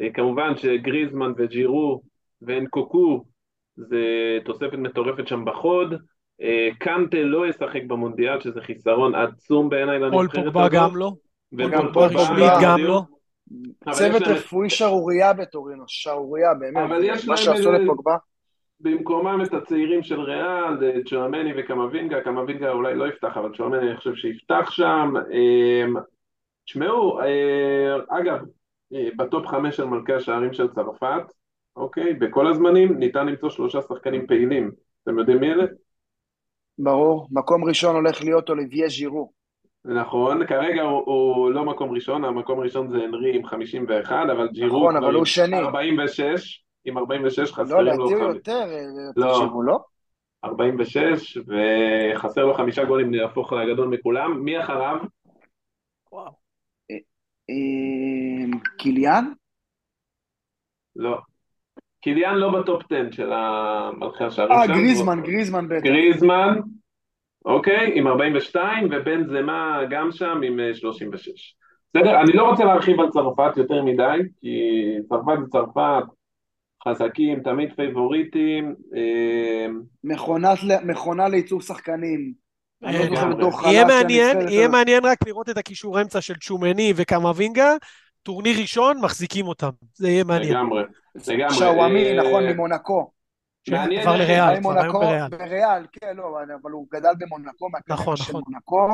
[0.00, 2.02] אה, כמובן שגריזמן וג'ירו
[2.42, 3.24] ואנקוקו
[3.76, 4.04] זה
[4.44, 5.94] תוספת מטורפת שם בחוד.
[6.42, 10.72] אה, קנטה לא ישחק במונדיאל, שזה חיסרון עצום בעיניי פול לנבחרת פוגבה הזאת.
[10.72, 11.12] גם לא.
[11.52, 12.78] ופול פוגבה, פול גם.
[12.80, 13.02] לא.
[13.90, 16.84] צוות רפואי שערורייה בטורינו, שערורייה, באמת.
[16.84, 18.16] אבל יש מה שעשו לפוגבה.
[18.80, 23.96] במקומם את הצעירים של ריאל, אה, צ'ואמני וקמבינגה, קמבינגה אולי לא יפתח, אבל צ'ואמני אני
[23.96, 25.12] חושב שיפתח שם.
[25.32, 26.00] אה,
[26.64, 27.20] תשמעו,
[28.08, 28.38] אגב,
[29.16, 31.22] בטופ חמש של מלכי השערים של צרפת,
[31.76, 34.70] אוקיי, בכל הזמנים ניתן למצוא שלושה שחקנים פעילים.
[35.02, 35.64] אתם יודעים מי אלה?
[36.78, 37.28] ברור.
[37.30, 39.32] מקום ראשון הולך להיות אוליביה ז'ירו.
[39.84, 44.78] נכון, כרגע הוא, הוא לא מקום ראשון, המקום הראשון זה הנרי עם 51, אבל ג'ירו
[44.78, 45.58] נכון, כבר אבל עם הוא שני.
[45.58, 48.80] 46, עם 46 לא, חסרים לו לדעתי הוא יותר, אה,
[49.16, 49.32] לא.
[49.32, 49.78] תחשבו, לא?
[50.44, 54.44] 46, וחסר לו חמישה גולים להפוך לגדול מכולם.
[54.44, 54.96] מי אחריו?
[56.12, 56.32] וואו.
[57.50, 59.32] אה, קיליאן?
[60.96, 61.18] לא.
[62.04, 64.66] קיליאן לא ב top 10 של המלכי השערים אה.
[64.66, 65.84] גריזמן, גריזמן בטח.
[65.84, 66.58] גריזמן,
[67.44, 71.56] אוקיי, עם 42, ובנזמה גם שם עם אה, 36.
[71.94, 74.58] בסדר, אני לא רוצה להרחיב על צרפת יותר מדי, כי
[75.08, 76.04] צרפת זה צרפת,
[76.88, 78.74] חזקים, תמיד פייבוריטים.
[78.96, 79.66] אה,
[80.04, 82.32] מכונת מכונה לייצור שחקנים.
[82.82, 87.72] לא אה, יהיה מעניין, יהיה מעניין רק לראות את הקישור אמצע של צ'ומני וקמבינגה,
[88.24, 89.70] טורניר ראשון, מחזיקים אותם.
[89.94, 90.52] זה יהיה מעניין.
[90.52, 90.82] לגמרי,
[91.28, 91.54] לגמרי.
[91.54, 93.10] שוואמי, אה, נכון, ממונקו.
[93.66, 95.28] כבר לריאל, כבר היום בריאל.
[95.28, 98.14] בריאל, כן, לא, אבל הוא גדל במונקו, נכון,
[98.50, 98.90] נכון.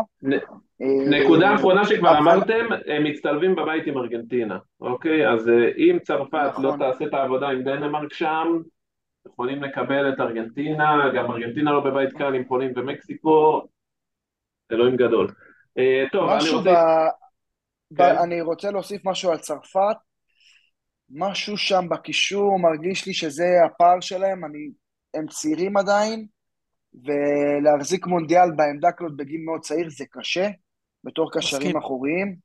[0.82, 5.28] אה, נקודה אחרונה שכבר אמרתם, הם מצטלבים בבית עם ארגנטינה, אוקיי?
[5.32, 6.64] אז אה, אם צרפת נכון.
[6.64, 8.46] לא תעשה את העבודה עם דנמרק שם,
[9.26, 13.62] יכולים לקבל את ארגנטינה, גם ארגנטינה לא בבית קל עם פולין ומקסיקו,
[14.72, 15.28] אלוהים גדול.
[16.12, 16.50] טוב, אני.
[16.50, 17.08] רוצה...
[17.96, 18.16] כן.
[18.16, 19.96] אני רוצה להוסיף משהו על צרפת.
[21.10, 24.70] משהו שם בקישור מרגיש לי שזה הפער שלהם, אני...
[25.14, 26.26] הם צעירים עדיין,
[26.94, 30.48] ולהחזיק מונדיאל בעמדה כזאת בגיל מאוד צעיר זה קשה,
[31.04, 31.76] בתור קשרים.
[31.76, 32.36] אחוריים.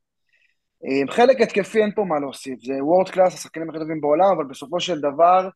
[0.84, 4.44] אה, חלק התקפי אין פה מה להוסיף, זה וורד קלאס, השחקנים הכי טובים בעולם, אבל
[4.44, 5.48] בסופו של דבר,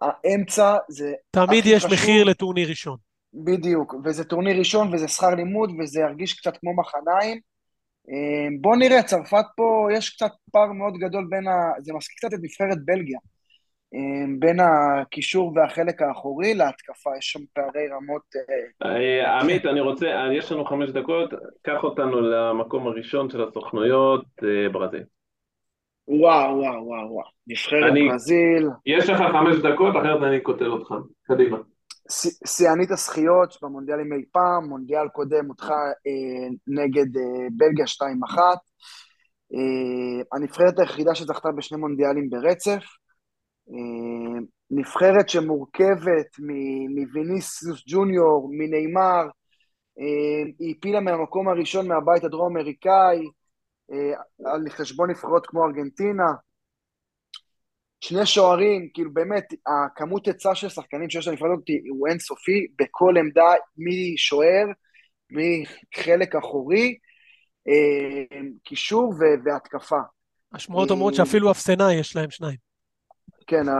[0.00, 1.92] האמצע זה תמיד יש חשוב.
[1.92, 2.96] מחיר לטורניר ראשון.
[3.34, 7.40] בדיוק, וזה טורניר ראשון וזה שכר לימוד וזה ירגיש קצת כמו מחניים.
[8.10, 11.52] אה, בוא נראה, צרפת פה, יש קצת פער מאוד גדול בין ה...
[11.78, 13.18] זה מזכיר קצת את נבחרת בלגיה.
[13.94, 13.98] אה,
[14.38, 18.22] בין הקישור והחלק האחורי להתקפה, יש שם פערי רמות...
[18.82, 21.30] אה, אה, עמית, אני רוצה, אה, יש לנו חמש דקות,
[21.62, 24.24] קח אותנו למקום הראשון של הסוכנויות,
[24.72, 25.02] ברזיל.
[26.08, 27.26] וואו, וואו, וואו, וואו.
[27.46, 30.94] נבחרת אני- ברזיל, יש לך חמש דקות, אחרת אני קוטל אותך.
[31.22, 31.58] קדימה.
[32.46, 35.74] שיאנית הזכיות במונדיאלים אי פעם, מונדיאל קודם הודחה
[36.06, 38.38] אה, נגד אה, בלגיה 2-1.
[39.54, 42.84] אה, הנבחרת היחידה שזכתה בשני מונדיאלים ברצף.
[43.70, 44.40] אה,
[44.70, 46.26] נבחרת שמורכבת
[46.96, 49.24] מוויניסיוס ג'וניור, מנאמר,
[49.98, 53.28] אה, היא הפילה מהמקום הראשון מהבית הדרום-אמריקאי,
[53.92, 56.32] אה, על חשבון נבחרות כמו ארגנטינה.
[58.04, 64.66] שני שוערים, כאילו באמת, הכמות היצע של שחקנים שיש הזאת הוא אינסופי, בכל עמדה, משוער,
[65.30, 66.98] מחלק אחורי,
[67.68, 70.00] אה, קישור והתקפה.
[70.52, 72.56] השמועות אה, אומרות שאפילו אפסנאי יש להם שניים.
[73.46, 73.74] כן, אה,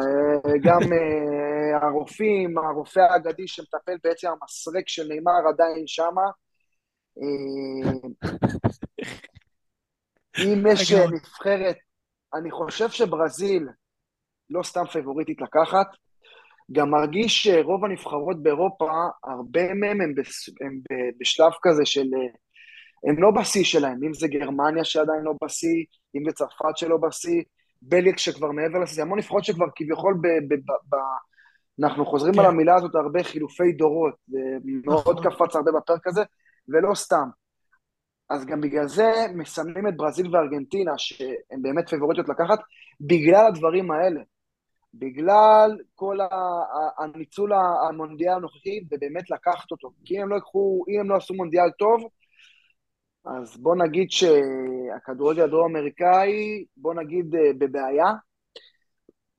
[0.63, 6.31] גם אה, הרופאים, הרופא האגדי שמטפל בעצם המסרק של נאמר עדיין שמה.
[10.45, 10.93] אם יש.
[10.93, 11.77] נבחרת,
[12.35, 13.69] אני חושב שברזיל
[14.51, 15.87] לא סתם פייבוריטית לקחת.
[16.73, 18.91] גם מרגיש שרוב הנבחרות באירופה,
[19.25, 20.81] הרבה מהם הם, בס, הם
[21.21, 22.07] בשלב כזה של...
[23.09, 25.85] הם לא בשיא שלהם, אם זה גרמניה שעדיין לא בשיא,
[26.17, 27.43] אם זה צרפת שלא בשיא,
[27.83, 30.27] בליק שכבר מעבר לשיא, המון נבחרות שכבר כביכול ב...
[30.27, 30.97] ב, ב, ב
[31.83, 32.41] אנחנו חוזרים כן.
[32.41, 35.31] על המילה הזאת הרבה חילופי דורות, ומאוד נכון.
[35.31, 36.23] קפץ הרבה בפרק הזה,
[36.69, 37.29] ולא סתם.
[38.31, 42.59] אז גם בגלל זה מסמנים את ברזיל וארגנטינה, שהן באמת פיבוריטיות לקחת,
[43.01, 44.21] בגלל הדברים האלה.
[44.99, 46.19] בגלל כל
[46.99, 47.53] הניצול
[47.89, 49.91] המונדיאל הנוכחי, ובאמת לקחת אותו.
[50.05, 52.09] כי אם הם לא יקחו, אם הם לא עשו מונדיאל טוב,
[53.27, 58.13] אז בוא נגיד שהכדורגל הדרום-אמריקאי, בוא נגיד אה, בבעיה.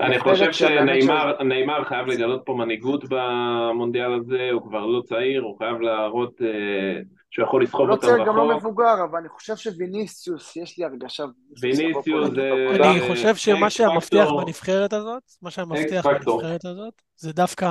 [0.02, 5.80] אני חושב שנאמר חייב לגלות פה מנהיגות במונדיאל הזה, הוא כבר לא צעיר, הוא חייב
[5.80, 7.02] להראות אה,
[7.36, 8.04] שהוא יכול לסחוב אותם רחוק.
[8.04, 11.24] לא צעיר, גם לא מבוגר, אבל אני חושב שוויניסיוס, יש לי הרגשה...
[11.62, 12.52] ויניסיוס זה...
[12.80, 17.70] אני חושב שמה שהמפתח בנבחרת הזאת, מה שהמפתח בנבחרת הזאת, זה דווקא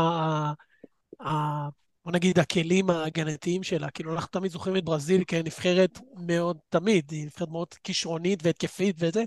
[2.04, 3.90] בוא נגיד, הכלים ההגנתיים שלה.
[3.90, 9.24] כאילו, אנחנו תמיד זוכרים את ברזיל כנבחרת מאוד, תמיד, היא נבחרת מאוד כישרונית והתקפית וזה,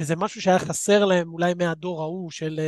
[0.00, 2.60] וזה משהו שהיה חסר להם אולי מהדור ההוא של...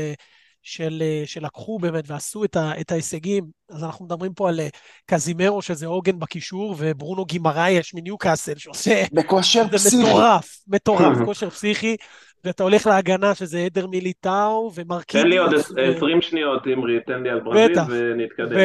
[0.66, 3.44] של, שלקחו באמת ועשו את, ה, את ההישגים.
[3.70, 4.60] אז אנחנו מדברים פה על
[5.06, 9.04] קזימרו, שזה עוגן בקישור, וברונו גימרייש מניוקאסל, שעושה...
[9.12, 9.96] בכושר פסיכי.
[9.96, 11.96] זה מטורף, מטורף, כושר פסיכי.
[12.44, 15.68] ואתה הולך להגנה שזה אדר מיליטאו ומרקיניוס.
[15.68, 18.56] תן לי עוד 20 שניות, אמרי, תן לי על ברזיל ונתקדם.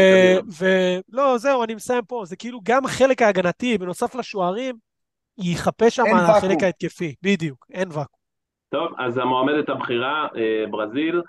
[0.60, 2.24] ולא, זהו, אני מסיים פה.
[2.26, 4.76] זה כאילו גם החלק ההגנתי, בנוסף לשוערים,
[5.38, 7.16] יחפה שם על החלק ההתקפי.
[7.24, 8.22] בדיוק, אין ואקום.
[8.70, 11.22] טוב, אז המועמדת הבכירה, אה, ברזיל,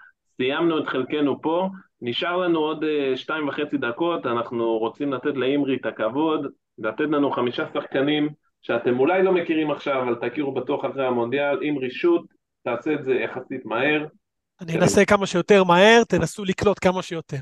[0.42, 1.68] סיימנו את חלקנו פה,
[2.00, 6.46] נשאר לנו עוד אה, שתיים וחצי דקות, אנחנו רוצים לתת לאמרי את הכבוד,
[6.78, 8.28] לתת לנו חמישה שחקנים
[8.62, 12.24] שאתם אולי לא מכירים עכשיו, אבל תכירו בטוח אחרי המונדיאל, עם רישות,
[12.64, 14.06] תעשה את זה יחסית מהר.
[14.60, 17.40] אני אנסה כמה שיותר מהר, תנסו לקלוט כמה שיותר.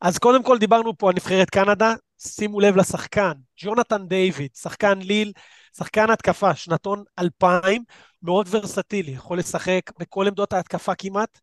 [0.00, 3.32] אז קודם כל דיברנו פה על נבחרת קנדה, שימו לב לשחקן,
[3.62, 5.32] ג'ונתן דיוויד, שחקן ליל,
[5.76, 7.82] שחקן התקפה, שנתון 2000,
[8.22, 11.38] מאוד ורסטילי, יכול לשחק בכל עמדות ההתקפה כמעט.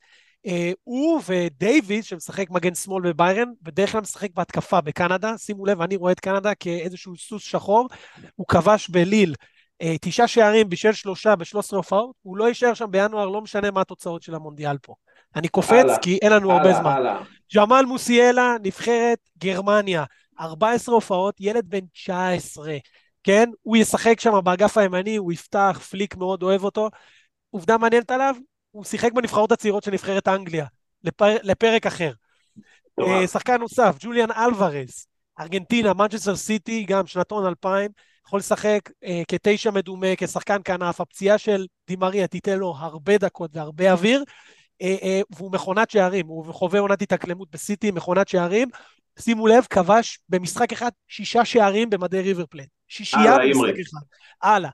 [0.46, 5.38] אה, הוא ודייוויד, שמשחק מגן שמאל בביירן, בדרך כלל משחק בהתקפה בקנדה.
[5.38, 7.88] שימו לב, אני רואה את קנדה כאיזשהו סוס שחור.
[8.36, 9.36] הוא כבש בליל
[9.82, 13.72] אה, תשעה שערים בשל שלושה בשלוש עשרה הופעות, הוא לא יישאר שם בינואר, לא משנה
[13.72, 14.93] מה התוצאות של המונדיאל פה.
[15.36, 17.04] אני קופץ כי אין לנו הרבה זמן.
[17.56, 20.04] ג'מאל מוסיאלה, נבחרת גרמניה,
[20.39, 22.78] 14 הופעות, ילד בן 19,
[23.24, 23.50] כן?
[23.62, 26.89] הוא ישחק שם באגף הימני, הוא יפתח, פליק מאוד אוהב אותו.
[27.50, 28.36] עובדה מעניינת עליו,
[28.76, 30.65] הוא שיחק בנבחרות הצעירות של נבחרת אנגליה,
[31.03, 32.11] לפר, לפרק אחר.
[33.01, 35.07] Uh, שחקן נוסף, ג'וליאן אלוורז,
[35.39, 37.91] ארגנטינה, מנצ'סטר סיטי, גם שנתון 2000,
[38.28, 43.91] יכול לשחק uh, כתשע מדומה, כשחקן כנף, הפציעה של דימריה תיתן לו הרבה דקות והרבה
[43.91, 48.67] אוויר, uh, uh, והוא מכונת שערים, הוא חווה עונת התאקלמות בסיטי, מכונת שערים.
[49.19, 52.67] שימו לב, כבש במשחק אחד שישה שערים במדי ריבר פלט.
[52.88, 54.01] שישייה במשחק אחד.
[54.41, 54.69] הלאה.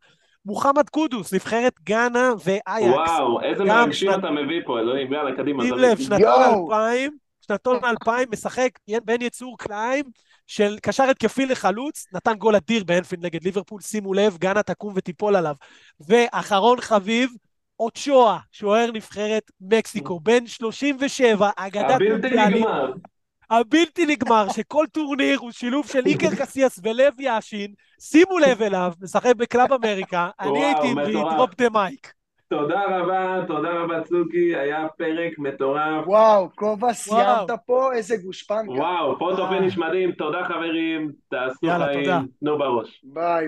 [0.46, 2.94] מוחמד קודוס, נבחרת גאנה ואייקס.
[2.94, 5.64] וואו, איזה מרגשים אתה מביא פה, אלוהים, יאללה, קדימה.
[5.64, 8.70] שים לב, שנתון 2000, שנתון 2000, משחק
[9.06, 10.06] בין יצור קליים
[10.48, 15.36] של קשר התקפי לחלוץ, נתן גול אדיר באנפילד נגד ליברפול, שימו לב, גאנה תקום ותיפול
[15.36, 15.56] עליו.
[16.08, 17.30] ואחרון חביב,
[17.80, 22.66] אוצ'ואה, שוער נבחרת מקסיקו, בן 37, אגדת מונדיאלית.
[23.52, 29.36] הבלתי נגמר, שכל טורניר הוא שילוב של איקר קסיאס ולב יאשין, שימו לב אליו, משחק
[29.36, 31.00] בקלאב אמריקה, אני הייתי עם
[31.36, 32.14] drop the mic.
[32.50, 36.08] תודה רבה, תודה רבה צוקי, היה פרק מטורף.
[36.08, 38.72] וואו, כובע סיימת פה, איזה גושפנקה.
[38.72, 43.02] וואו, photo finish מדהים, תודה חברים, תעשו חיים, תנו בראש.
[43.04, 43.48] ביי,